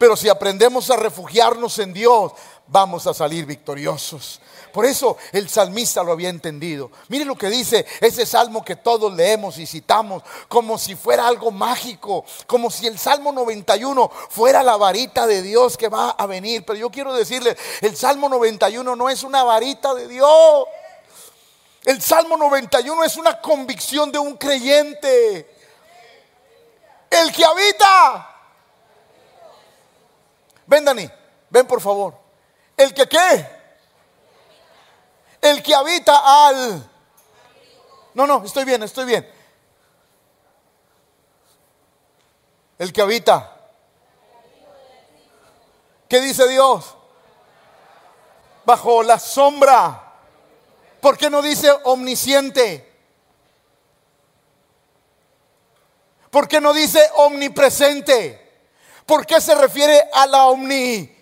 [0.00, 2.32] Pero si aprendemos a refugiarnos en Dios,
[2.68, 4.40] vamos a salir victoriosos.
[4.72, 6.90] Por eso el salmista lo había entendido.
[7.08, 11.50] Mire lo que dice ese salmo que todos leemos y citamos como si fuera algo
[11.50, 16.64] mágico, como si el Salmo 91 fuera la varita de Dios que va a venir.
[16.64, 20.64] Pero yo quiero decirle, el Salmo 91 no es una varita de Dios.
[21.84, 25.56] El Salmo 91 es una convicción de un creyente.
[27.10, 28.29] El que habita.
[30.70, 31.10] Ven, Dani,
[31.50, 32.14] ven por favor.
[32.76, 33.46] El que qué?
[35.42, 36.88] El que habita al...
[38.14, 39.28] No, no, estoy bien, estoy bien.
[42.78, 43.56] El que habita.
[46.08, 46.94] ¿Qué dice Dios?
[48.64, 50.14] Bajo la sombra.
[51.00, 52.96] ¿Por qué no dice omnisciente?
[56.30, 58.39] ¿Por qué no dice omnipresente?
[59.10, 61.12] ¿Por qué se refiere a la omni?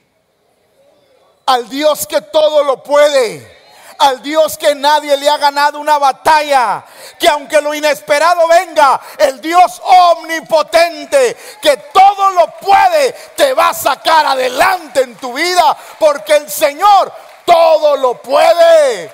[1.46, 3.56] Al Dios que todo lo puede.
[4.00, 6.84] Al Dios que nadie le ha ganado una batalla.
[7.18, 13.74] Que aunque lo inesperado venga, el Dios omnipotente, que todo lo puede, te va a
[13.74, 15.74] sacar adelante en tu vida.
[15.98, 17.10] Porque el Señor
[17.46, 19.10] todo lo puede.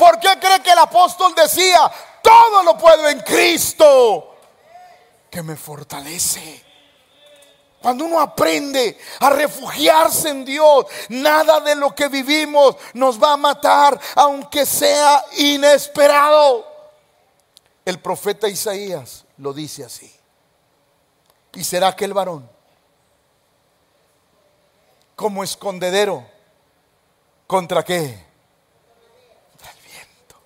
[0.00, 1.88] ¿Por qué cree que el apóstol decía,
[2.20, 4.34] todo lo puedo en Cristo?
[5.30, 6.69] Que me fortalece.
[7.80, 13.36] Cuando uno aprende a refugiarse en Dios, nada de lo que vivimos nos va a
[13.38, 16.66] matar, aunque sea inesperado.
[17.84, 20.14] El profeta Isaías lo dice así.
[21.54, 22.48] Y será aquel varón
[25.16, 26.26] como escondedero
[27.46, 28.04] contra qué?
[28.04, 30.36] El viento.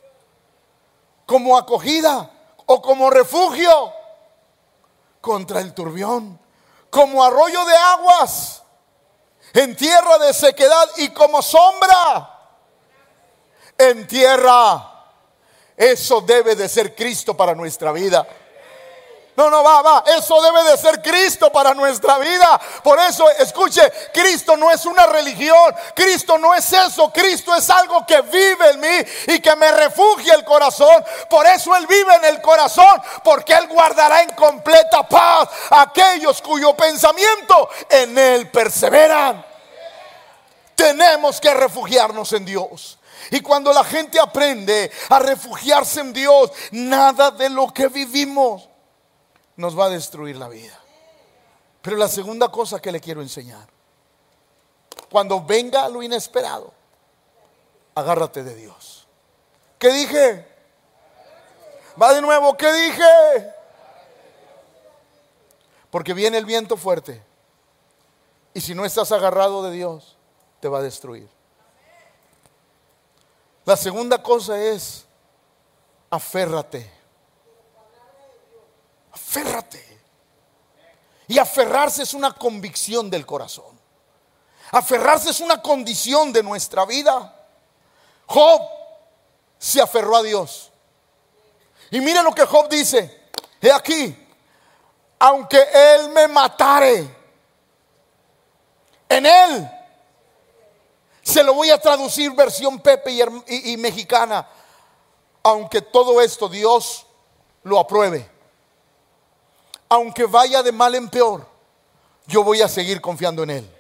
[1.26, 2.30] Como acogida
[2.66, 3.92] o como refugio
[5.20, 6.43] contra el turbión
[6.94, 8.62] como arroyo de aguas,
[9.52, 12.30] en tierra de sequedad y como sombra
[13.76, 14.92] en tierra.
[15.76, 18.24] Eso debe de ser Cristo para nuestra vida.
[19.36, 20.04] No, no, va, va.
[20.16, 22.60] Eso debe de ser Cristo para nuestra vida.
[22.84, 23.82] Por eso, escuche,
[24.12, 25.74] Cristo no es una religión.
[25.94, 27.12] Cristo no es eso.
[27.12, 31.04] Cristo es algo que vive en mí y que me refugia el corazón.
[31.28, 33.02] Por eso Él vive en el corazón.
[33.24, 39.44] Porque Él guardará en completa paz a aquellos cuyo pensamiento en Él perseveran.
[40.76, 42.98] Tenemos que refugiarnos en Dios.
[43.32, 48.68] Y cuando la gente aprende a refugiarse en Dios, nada de lo que vivimos
[49.56, 50.78] nos va a destruir la vida.
[51.82, 53.68] Pero la segunda cosa que le quiero enseñar,
[55.10, 56.72] cuando venga lo inesperado,
[57.94, 59.06] agárrate de Dios.
[59.78, 60.48] ¿Qué dije?
[62.00, 63.54] Va de nuevo, ¿qué dije?
[65.90, 67.22] Porque viene el viento fuerte.
[68.52, 70.16] Y si no estás agarrado de Dios,
[70.60, 71.28] te va a destruir.
[73.64, 75.06] La segunda cosa es,
[76.10, 77.03] aférrate.
[79.14, 79.82] Aférrate.
[81.28, 83.78] Y aferrarse es una convicción del corazón.
[84.72, 87.34] Aferrarse es una condición de nuestra vida.
[88.26, 88.60] Job
[89.58, 90.72] se aferró a Dios.
[91.90, 93.30] Y mire lo que Job dice.
[93.60, 94.14] He aquí,
[95.18, 97.16] aunque él me matare,
[99.08, 99.70] en él
[101.22, 103.12] se lo voy a traducir versión Pepe
[103.46, 104.46] y, mexicana.
[105.42, 107.06] Aunque todo esto Dios
[107.62, 108.33] lo apruebe.
[109.94, 111.46] Aunque vaya de mal en peor,
[112.26, 113.70] yo voy a seguir confiando en Él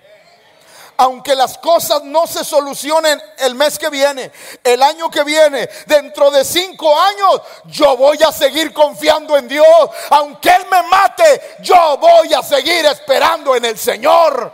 [0.96, 4.30] aunque las cosas no se solucionen el mes que viene,
[4.62, 9.66] el año que viene, dentro de cinco años, yo voy a seguir confiando en Dios.
[10.10, 14.52] Aunque Él me mate, yo voy a seguir esperando en el Señor.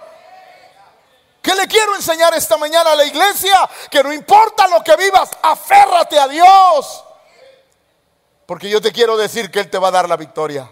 [1.43, 3.69] ¿Qué le quiero enseñar esta mañana a la iglesia?
[3.91, 7.05] Que no importa lo que vivas, aférrate a Dios.
[8.47, 10.71] Porque yo te quiero decir que Él te va a dar la victoria.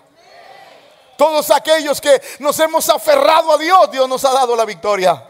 [1.18, 5.28] Todos aquellos que nos hemos aferrado a Dios, Dios nos ha dado la victoria.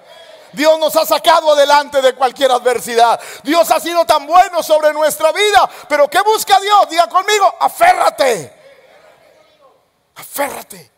[0.52, 3.18] Dios nos ha sacado adelante de cualquier adversidad.
[3.42, 5.66] Dios ha sido tan bueno sobre nuestra vida.
[5.88, 6.90] Pero ¿qué busca Dios?
[6.90, 8.52] Diga conmigo, aférrate.
[10.14, 10.92] Aférrate.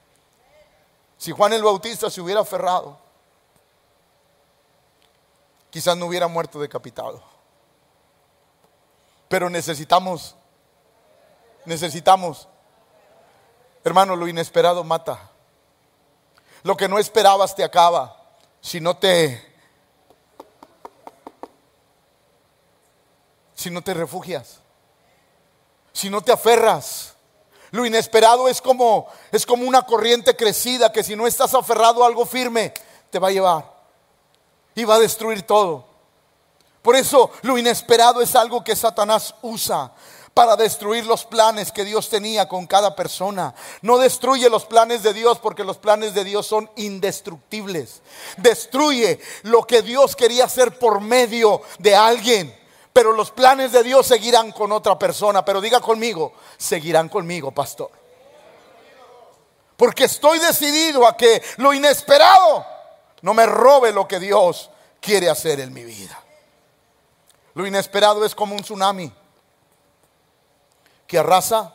[1.17, 2.99] Si Juan el Bautista se hubiera aferrado,
[5.71, 7.23] quizás no hubiera muerto decapitado.
[9.29, 10.35] Pero necesitamos,
[11.65, 12.49] necesitamos,
[13.91, 15.31] hermano, lo inesperado mata.
[16.63, 18.17] Lo que no esperabas te acaba.
[18.61, 19.55] Si no te,
[23.55, 24.61] si no te refugias,
[25.93, 27.15] si no te aferras.
[27.73, 32.07] Lo inesperado es como es como una corriente crecida que si no estás aferrado a
[32.07, 32.75] algo firme
[33.11, 33.73] te va a llevar
[34.75, 35.87] y va a destruir todo.
[36.83, 39.93] Por eso lo inesperado es algo que Satanás usa
[40.35, 43.55] para destruir los planes que Dios tenía con cada persona.
[43.83, 48.01] No destruye los planes de Dios porque los planes de Dios son indestructibles.
[48.37, 52.57] Destruye lo que Dios quería hacer por medio de alguien.
[52.93, 55.45] Pero los planes de Dios seguirán con otra persona.
[55.45, 57.91] Pero diga conmigo, seguirán conmigo, pastor.
[59.77, 62.65] Porque estoy decidido a que lo inesperado
[63.23, 64.71] no me robe lo que Dios
[65.01, 66.23] quiere hacer en mi vida.
[67.55, 69.13] Lo inesperado es como un tsunami
[71.11, 71.75] que arrasa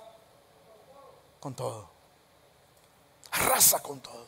[1.41, 1.89] con todo.
[3.31, 4.25] Arrasa con todo.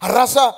[0.00, 0.56] Arrasa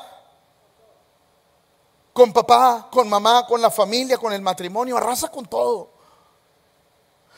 [2.12, 4.96] con papá, con mamá, con la familia, con el matrimonio.
[4.96, 5.90] Arrasa con todo.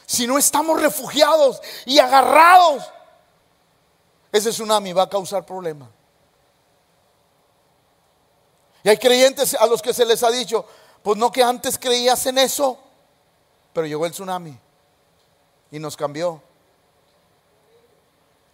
[0.05, 2.85] Si no estamos refugiados y agarrados,
[4.31, 5.89] ese tsunami va a causar problemas.
[8.83, 10.67] Y hay creyentes a los que se les ha dicho,
[11.03, 12.79] pues no que antes creías en eso,
[13.73, 14.68] pero llegó el tsunami
[15.71, 16.43] y nos cambió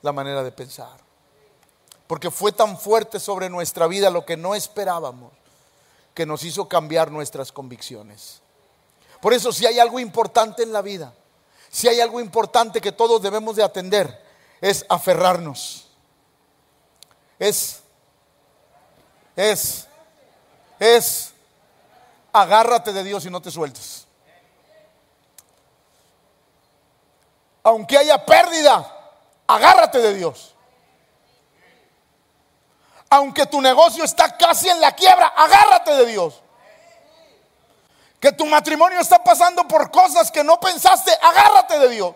[0.03, 0.99] la manera de pensar.
[2.07, 5.33] Porque fue tan fuerte sobre nuestra vida lo que no esperábamos,
[6.13, 8.41] que nos hizo cambiar nuestras convicciones.
[9.21, 11.15] Por eso si hay algo importante en la vida,
[11.71, 14.23] si hay algo importante que todos debemos de atender,
[14.61, 15.89] es aferrarnos.
[17.39, 17.81] Es,
[19.35, 19.89] es
[20.79, 21.33] es
[22.33, 24.07] agárrate de Dios y no te sueltes.
[27.65, 28.87] Aunque haya pérdida,
[29.47, 30.55] agárrate de Dios.
[33.09, 36.43] Aunque tu negocio está casi en la quiebra, agárrate de Dios.
[38.21, 42.15] Que tu matrimonio está pasando por cosas que no pensaste, agárrate de Dios.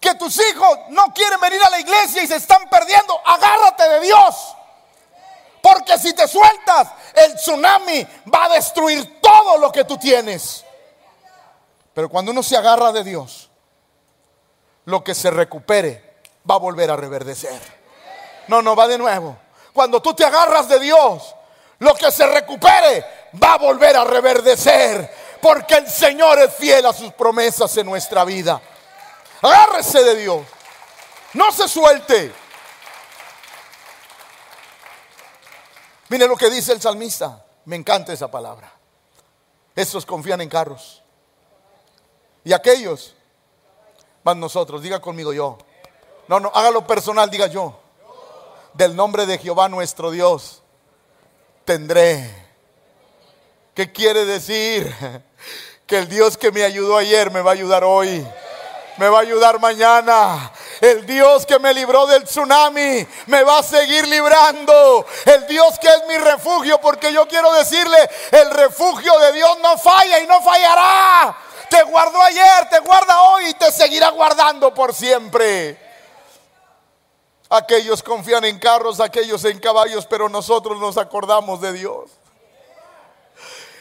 [0.00, 4.00] Que tus hijos no quieren venir a la iglesia y se están perdiendo, agárrate de
[4.00, 4.54] Dios.
[5.62, 10.64] Porque si te sueltas, el tsunami va a destruir todo lo que tú tienes.
[11.94, 13.45] Pero cuando uno se agarra de Dios,
[14.86, 17.60] lo que se recupere va a volver a reverdecer.
[18.48, 19.36] No, no, va de nuevo.
[19.72, 21.34] Cuando tú te agarras de Dios,
[21.80, 23.04] lo que se recupere
[23.42, 25.26] va a volver a reverdecer.
[25.40, 28.60] Porque el Señor es fiel a sus promesas en nuestra vida.
[29.42, 30.46] Agárrese de Dios.
[31.34, 32.32] No se suelte.
[36.08, 37.44] Mire lo que dice el salmista.
[37.64, 38.72] Me encanta esa palabra.
[39.74, 41.02] Estos confían en carros.
[42.44, 43.15] Y aquellos
[44.26, 44.82] van nosotros.
[44.82, 45.56] Diga conmigo yo.
[46.26, 47.78] No, no, hágalo personal, diga yo.
[48.74, 50.62] Del nombre de Jehová nuestro Dios
[51.64, 52.28] tendré.
[53.72, 54.92] ¿Qué quiere decir?
[55.86, 58.26] Que el Dios que me ayudó ayer me va a ayudar hoy.
[58.96, 60.50] Me va a ayudar mañana.
[60.80, 65.06] El Dios que me libró del tsunami me va a seguir librando.
[65.24, 67.98] El Dios que es mi refugio, porque yo quiero decirle,
[68.32, 71.36] el refugio de Dios no falla y no fallará.
[71.70, 75.78] Te guardó ayer, te guarda hoy y te seguirá guardando por siempre.
[77.48, 82.10] Aquellos confían en carros, aquellos en caballos, pero nosotros nos acordamos de Dios.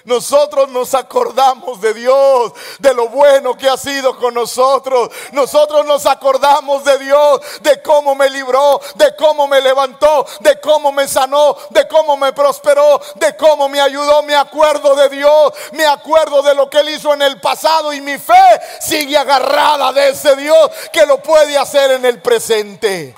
[0.05, 5.09] Nosotros nos acordamos de Dios, de lo bueno que ha sido con nosotros.
[5.31, 10.91] Nosotros nos acordamos de Dios, de cómo me libró, de cómo me levantó, de cómo
[10.91, 14.21] me sanó, de cómo me prosperó, de cómo me ayudó.
[14.21, 17.99] Me acuerdo de Dios, me acuerdo de lo que Él hizo en el pasado y
[17.99, 18.33] mi fe
[18.79, 23.15] sigue agarrada de ese Dios que lo puede hacer en el presente.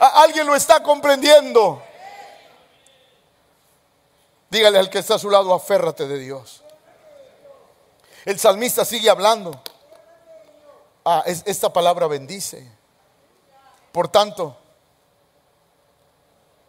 [0.00, 1.82] ¿Alguien lo está comprendiendo?
[4.50, 6.64] Dígale al que está a su lado, aférrate de Dios.
[8.24, 9.62] El salmista sigue hablando.
[11.04, 12.68] Ah, esta palabra bendice.
[13.92, 14.56] Por tanto,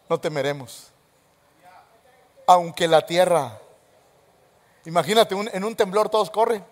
[0.08, 0.92] no temeremos.
[2.46, 3.60] Aunque la tierra,
[4.84, 6.64] imagínate, en un temblor todos corren.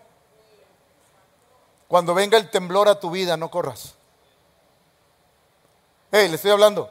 [1.88, 3.94] Cuando venga el temblor a tu vida, no corras.
[6.12, 6.88] Hey, le estoy hablando.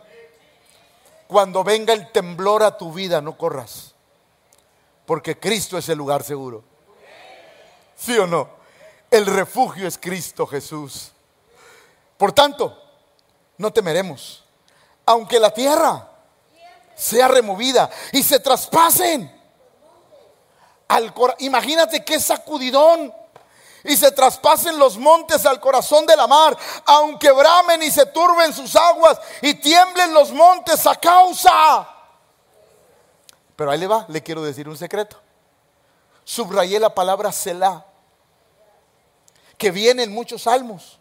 [1.29, 3.88] Cuando venga el temblor a tu vida, no corras
[5.09, 6.63] porque Cristo es el lugar seguro.
[7.95, 8.47] ¿Sí o no?
[9.09, 11.11] El refugio es Cristo Jesús.
[12.15, 12.79] Por tanto,
[13.57, 14.43] no temeremos,
[15.07, 16.07] aunque la tierra
[16.95, 19.35] sea removida y se traspasen.
[20.89, 23.11] Al Imagínate qué sacudidón
[23.85, 26.55] y se traspasen los montes al corazón de la mar,
[26.85, 31.98] aunque bramen y se turben sus aguas y tiemblen los montes a causa
[33.59, 35.17] pero ahí le va, le quiero decir un secreto.
[36.23, 37.85] Subrayé la palabra Selah,
[39.57, 40.97] que viene en muchos salmos.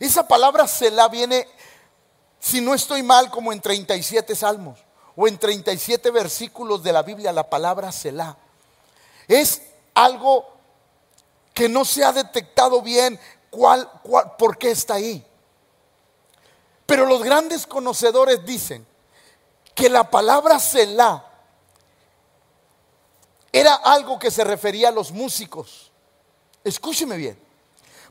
[0.00, 1.46] Esa palabra Selah viene,
[2.40, 4.80] si no estoy mal, como en 37 salmos
[5.14, 8.36] o en 37 versículos de la Biblia, la palabra Selah.
[9.28, 9.62] Es
[9.94, 10.48] algo
[11.54, 13.20] que no se ha detectado bien
[13.50, 15.24] cuál, cuál, por qué está ahí.
[16.86, 18.87] Pero los grandes conocedores dicen
[19.78, 21.24] que la palabra Selah
[23.52, 25.92] era algo que se refería a los músicos.
[26.64, 27.40] Escúcheme bien.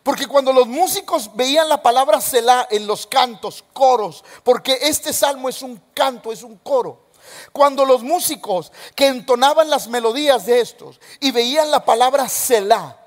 [0.01, 5.49] Porque cuando los músicos veían la palabra Selah en los cantos, coros, porque este salmo
[5.49, 7.07] es un canto, es un coro.
[7.51, 12.97] Cuando los músicos que entonaban las melodías de estos y veían la palabra Selah,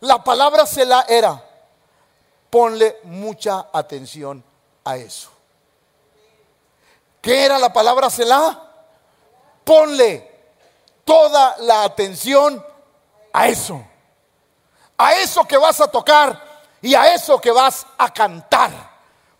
[0.00, 1.42] la palabra Selah era,
[2.50, 4.44] ponle mucha atención
[4.84, 5.33] a eso.
[7.24, 8.60] ¿Qué era la palabra Selah?
[9.64, 10.30] Ponle
[11.06, 12.62] toda la atención
[13.32, 13.82] a eso.
[14.98, 16.38] A eso que vas a tocar
[16.82, 18.70] y a eso que vas a cantar.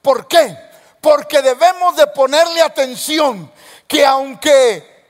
[0.00, 0.56] ¿Por qué?
[0.98, 3.52] Porque debemos de ponerle atención
[3.86, 5.04] que aunque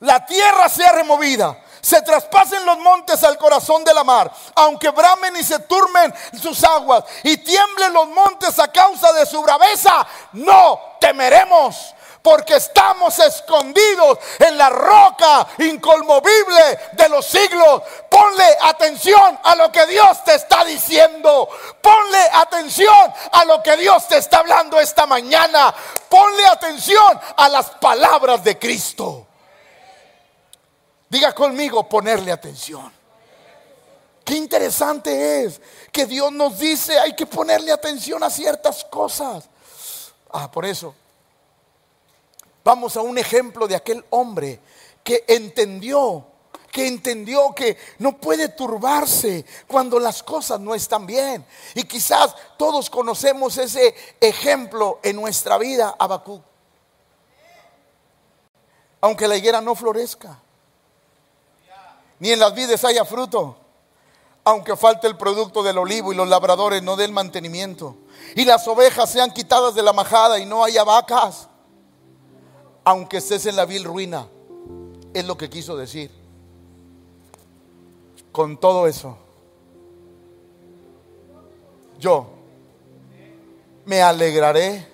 [0.00, 5.36] la tierra sea removida, se traspasen los montes al corazón de la mar, aunque bramen
[5.36, 10.96] y se turmen sus aguas y tiemblen los montes a causa de su braveza, no
[11.00, 17.82] temeremos porque estamos escondidos en la roca incolmovible de los siglos.
[18.08, 21.48] Ponle atención a lo que Dios te está diciendo.
[21.80, 25.74] Ponle atención a lo que Dios te está hablando esta mañana.
[26.08, 29.26] Ponle atención a las palabras de Cristo.
[31.08, 32.92] Diga conmigo, ponerle atención.
[34.24, 35.60] Qué interesante es
[35.90, 39.48] que Dios nos dice hay que ponerle atención a ciertas cosas.
[40.32, 40.94] Ah, por eso
[42.64, 44.60] Vamos a un ejemplo de aquel hombre
[45.02, 46.26] que entendió,
[46.70, 51.44] que entendió que no puede turbarse cuando las cosas no están bien.
[51.74, 56.42] Y quizás todos conocemos ese ejemplo en nuestra vida, Abacú.
[59.00, 60.38] Aunque la higuera no florezca,
[62.18, 63.56] ni en las vides haya fruto,
[64.44, 67.96] aunque falte el producto del olivo y los labradores no den mantenimiento,
[68.34, 71.48] y las ovejas sean quitadas de la majada y no haya vacas,
[72.90, 74.26] aunque estés en la vil ruina,
[75.14, 76.10] es lo que quiso decir.
[78.32, 79.16] Con todo eso,
[82.00, 82.26] yo
[83.84, 84.88] me alegraré.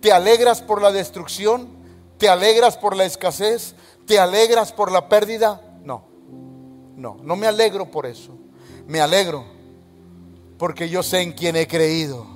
[0.00, 1.68] ¿Te alegras por la destrucción?
[2.18, 3.74] ¿Te alegras por la escasez?
[4.06, 5.60] ¿Te alegras por la pérdida?
[5.82, 6.04] No,
[6.94, 8.30] no, no me alegro por eso.
[8.86, 9.44] Me alegro
[10.56, 12.26] porque yo sé en quién he creído.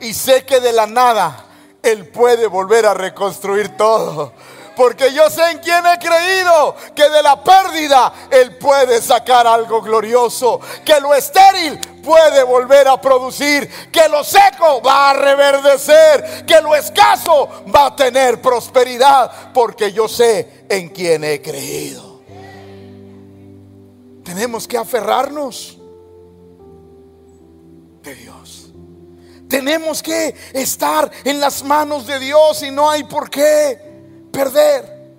[0.00, 1.46] Y sé que de la nada
[1.82, 4.32] Él puede volver a reconstruir todo.
[4.76, 9.82] Porque yo sé en quién he creído que de la pérdida Él puede sacar algo
[9.82, 10.60] glorioso.
[10.84, 13.68] Que lo estéril puede volver a producir.
[13.90, 16.46] Que lo seco va a reverdecer.
[16.46, 19.52] Que lo escaso va a tener prosperidad.
[19.52, 22.22] Porque yo sé en quién he creído.
[24.24, 25.76] Tenemos que aferrarnos
[28.02, 28.39] de Dios.
[29.50, 35.10] Tenemos que estar en las manos de Dios y no hay por qué perder.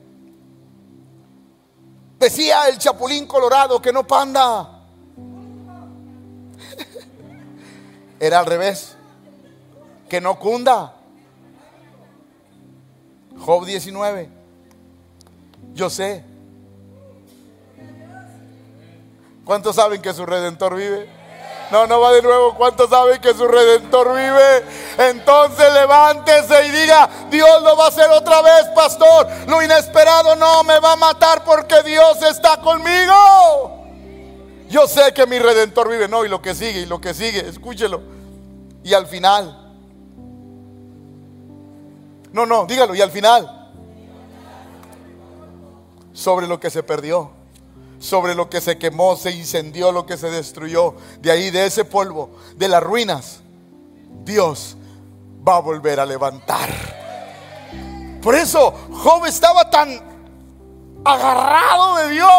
[2.17, 4.85] Decía el chapulín colorado que no panda.
[8.21, 8.95] Era al revés.
[10.07, 10.95] Que no cunda.
[13.37, 14.29] Job 19.
[15.73, 16.23] Yo sé.
[19.43, 21.20] ¿Cuántos saben que su redentor vive?
[21.71, 22.53] No, no va de nuevo.
[22.55, 24.65] ¿Cuántos saben que su redentor vive?
[25.09, 29.27] Entonces levántese y diga, Dios lo va a hacer otra vez, pastor.
[29.47, 33.85] Lo inesperado no me va a matar porque Dios está conmigo.
[34.69, 36.09] Yo sé que mi redentor vive.
[36.09, 38.01] No, y lo que sigue, y lo que sigue, escúchelo.
[38.83, 39.57] Y al final.
[42.33, 43.71] No, no, dígalo, y al final.
[46.11, 47.40] Sobre lo que se perdió
[48.01, 50.95] sobre lo que se quemó, se incendió, lo que se destruyó.
[51.19, 53.41] De ahí, de ese polvo, de las ruinas,
[54.25, 54.75] Dios
[55.47, 56.69] va a volver a levantar.
[58.21, 60.01] Por eso Job estaba tan
[61.05, 62.31] agarrado de Dios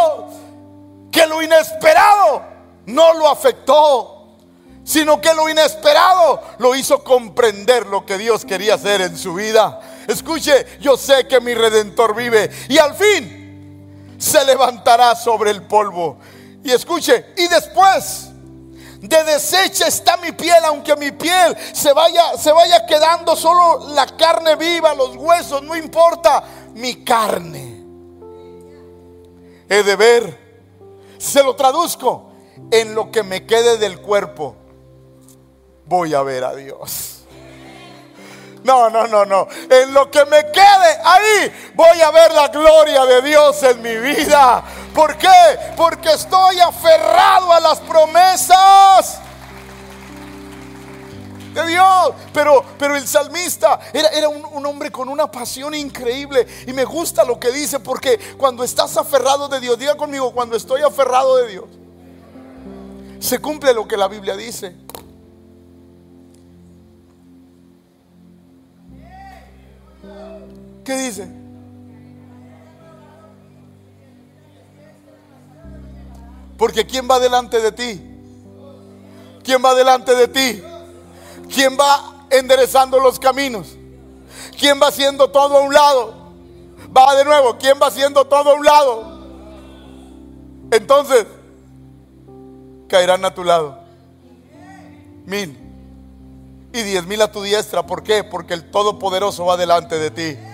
[1.11, 2.43] que lo inesperado
[2.87, 4.39] no lo afectó,
[4.85, 9.81] sino que lo inesperado lo hizo comprender lo que Dios quería hacer en su vida.
[10.09, 13.42] Escuche, yo sé que mi redentor vive y al fin
[14.23, 16.17] se levantará sobre el polvo.
[16.63, 18.31] Y escuche, y después
[19.01, 24.07] de deshecha está mi piel, aunque mi piel se vaya, se vaya quedando solo la
[24.07, 26.45] carne viva, los huesos, no importa,
[26.75, 27.83] mi carne.
[29.69, 30.39] He de ver,
[31.19, 32.31] se lo traduzco,
[32.71, 34.55] en lo que me quede del cuerpo,
[35.87, 37.12] voy a ver a Dios.
[38.65, 39.49] No, no, no, no.
[39.69, 43.97] En lo que me quede ahí voy a ver la gloria de Dios en mi
[43.97, 44.63] vida.
[44.95, 45.29] ¿Por qué?
[45.77, 49.19] Porque estoy aferrado a las promesas
[51.55, 52.13] de Dios.
[52.33, 56.47] Pero, pero el salmista era, era un, un, hombre con una pasión increíble.
[56.67, 60.57] Y me gusta lo que dice porque cuando estás aferrado de Dios, diga conmigo, cuando
[60.57, 61.65] estoy aferrado de Dios,
[63.19, 64.75] se cumple lo que la Biblia dice.
[70.85, 71.29] ¿Qué dice?
[76.59, 78.01] Porque ¿quién va delante de ti?
[79.43, 80.63] ¿Quién va delante de ti?
[81.53, 83.77] ¿Quién va enderezando los caminos?
[84.59, 86.15] ¿Quién va haciendo todo a un lado?
[86.97, 89.13] Va de nuevo, ¿quién va haciendo todo a un lado?
[90.71, 91.27] Entonces,
[92.89, 93.79] caerán a tu lado.
[95.27, 95.59] Mil
[96.73, 97.87] y diez mil a tu diestra.
[97.87, 98.25] ¿Por qué?
[98.25, 100.52] Porque el Todopoderoso va delante de ti.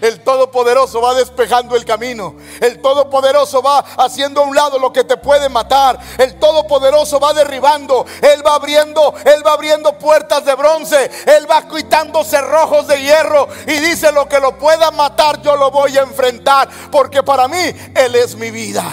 [0.00, 2.34] El Todopoderoso va despejando el camino.
[2.60, 5.98] El Todopoderoso va haciendo a un lado lo que te puede matar.
[6.18, 8.06] El Todopoderoso va derribando.
[8.22, 11.10] Él va abriendo, Él va abriendo puertas de bronce.
[11.26, 13.48] Él va quitando cerrojos de hierro.
[13.66, 16.68] Y dice lo que lo pueda matar, yo lo voy a enfrentar.
[16.90, 17.58] Porque para mí
[17.94, 18.84] Él es mi vida.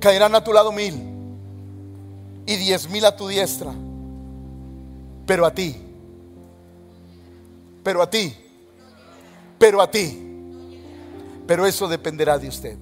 [0.00, 1.10] Caerán a tu lado mil
[2.46, 3.72] y diez mil a tu diestra.
[5.26, 5.80] Pero a ti,
[7.84, 8.41] pero a ti
[9.62, 10.18] pero a ti.
[11.46, 12.76] Pero eso dependerá de usted.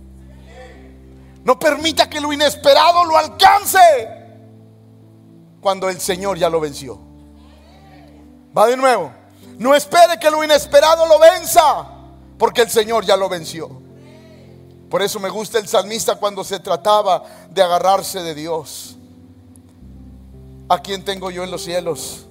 [1.44, 3.78] No permita que lo inesperado lo alcance
[5.60, 6.98] cuando el Señor ya lo venció.
[8.56, 9.12] Va de nuevo.
[9.58, 11.86] No espere que lo inesperado lo venza,
[12.38, 13.68] porque el Señor ya lo venció.
[14.88, 18.96] Por eso me gusta el salmista cuando se trataba de agarrarse de Dios.
[20.66, 22.24] ¿A quién tengo yo en los cielos?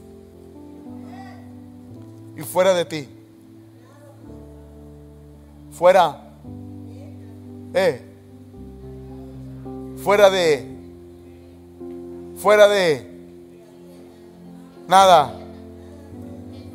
[2.35, 3.18] Y fuera de ti
[5.79, 6.21] fuera.
[7.73, 8.01] Eh,
[10.03, 10.67] fuera de,
[12.35, 13.09] fuera de,
[14.89, 15.31] nada,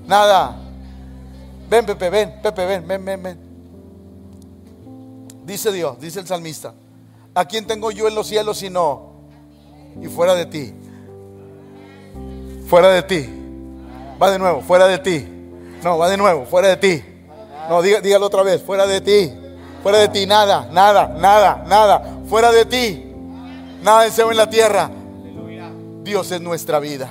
[0.06, 0.56] nada.
[1.68, 3.38] Ven, Pepe, ven, Pepe, ven, ven, ven, ven.
[5.44, 6.72] Dice Dios, dice el salmista,
[7.34, 9.12] ¿a quién tengo yo en los cielos si no?
[10.00, 10.72] Y fuera de ti.
[12.68, 13.28] Fuera de ti.
[14.20, 15.28] Va de nuevo, fuera de ti.
[15.82, 17.13] No, va de nuevo, fuera de ti.
[17.68, 19.32] No, dígalo otra vez, fuera de ti.
[19.82, 22.18] Fuera de ti, nada, nada, nada, nada.
[22.28, 23.04] Fuera de ti,
[23.82, 24.90] nada deseo en la tierra.
[26.02, 27.10] Dios es nuestra vida,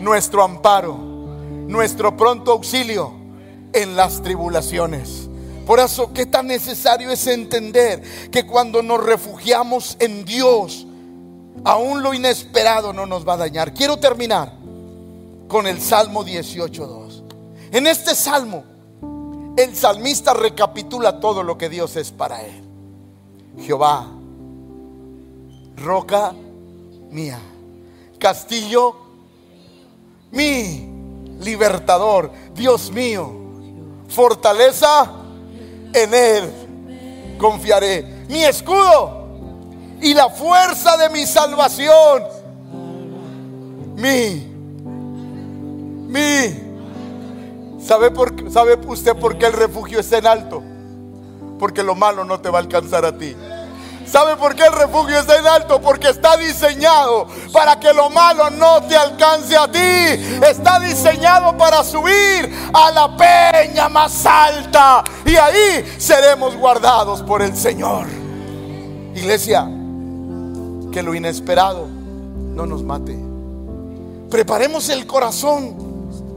[0.00, 3.12] nuestro amparo, nuestro pronto auxilio
[3.72, 5.28] en las tribulaciones.
[5.66, 10.86] Por eso, qué tan necesario es entender que cuando nos refugiamos en Dios,
[11.64, 13.72] aún lo inesperado no nos va a dañar.
[13.72, 14.52] Quiero terminar
[15.48, 17.22] con el Salmo 18.2.
[17.72, 18.64] En este salmo,
[19.62, 22.64] el salmista recapitula todo lo que Dios es para él.
[23.58, 24.06] Jehová,
[25.76, 26.32] roca
[27.10, 27.38] mía,
[28.18, 28.96] castillo
[30.30, 30.88] mi
[31.40, 33.32] libertador, Dios mío,
[34.08, 35.10] fortaleza
[35.92, 39.26] en él confiaré, mi escudo
[40.00, 42.24] y la fuerza de mi salvación,
[43.96, 44.46] mi,
[46.08, 46.69] mi.
[47.82, 50.62] ¿Sabe, por, ¿Sabe usted por qué el refugio está en alto?
[51.58, 53.34] Porque lo malo no te va a alcanzar a ti.
[54.06, 55.80] ¿Sabe por qué el refugio está en alto?
[55.80, 59.78] Porque está diseñado para que lo malo no te alcance a ti.
[60.48, 65.04] Está diseñado para subir a la peña más alta.
[65.24, 68.06] Y ahí seremos guardados por el Señor.
[69.14, 69.64] Iglesia,
[70.90, 73.16] que lo inesperado no nos mate.
[74.28, 75.89] Preparemos el corazón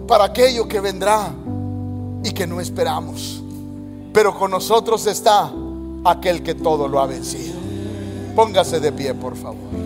[0.07, 1.33] para aquello que vendrá
[2.23, 3.41] y que no esperamos.
[4.13, 5.51] Pero con nosotros está
[6.05, 7.55] aquel que todo lo ha vencido.
[8.35, 9.83] Póngase de pie, por favor.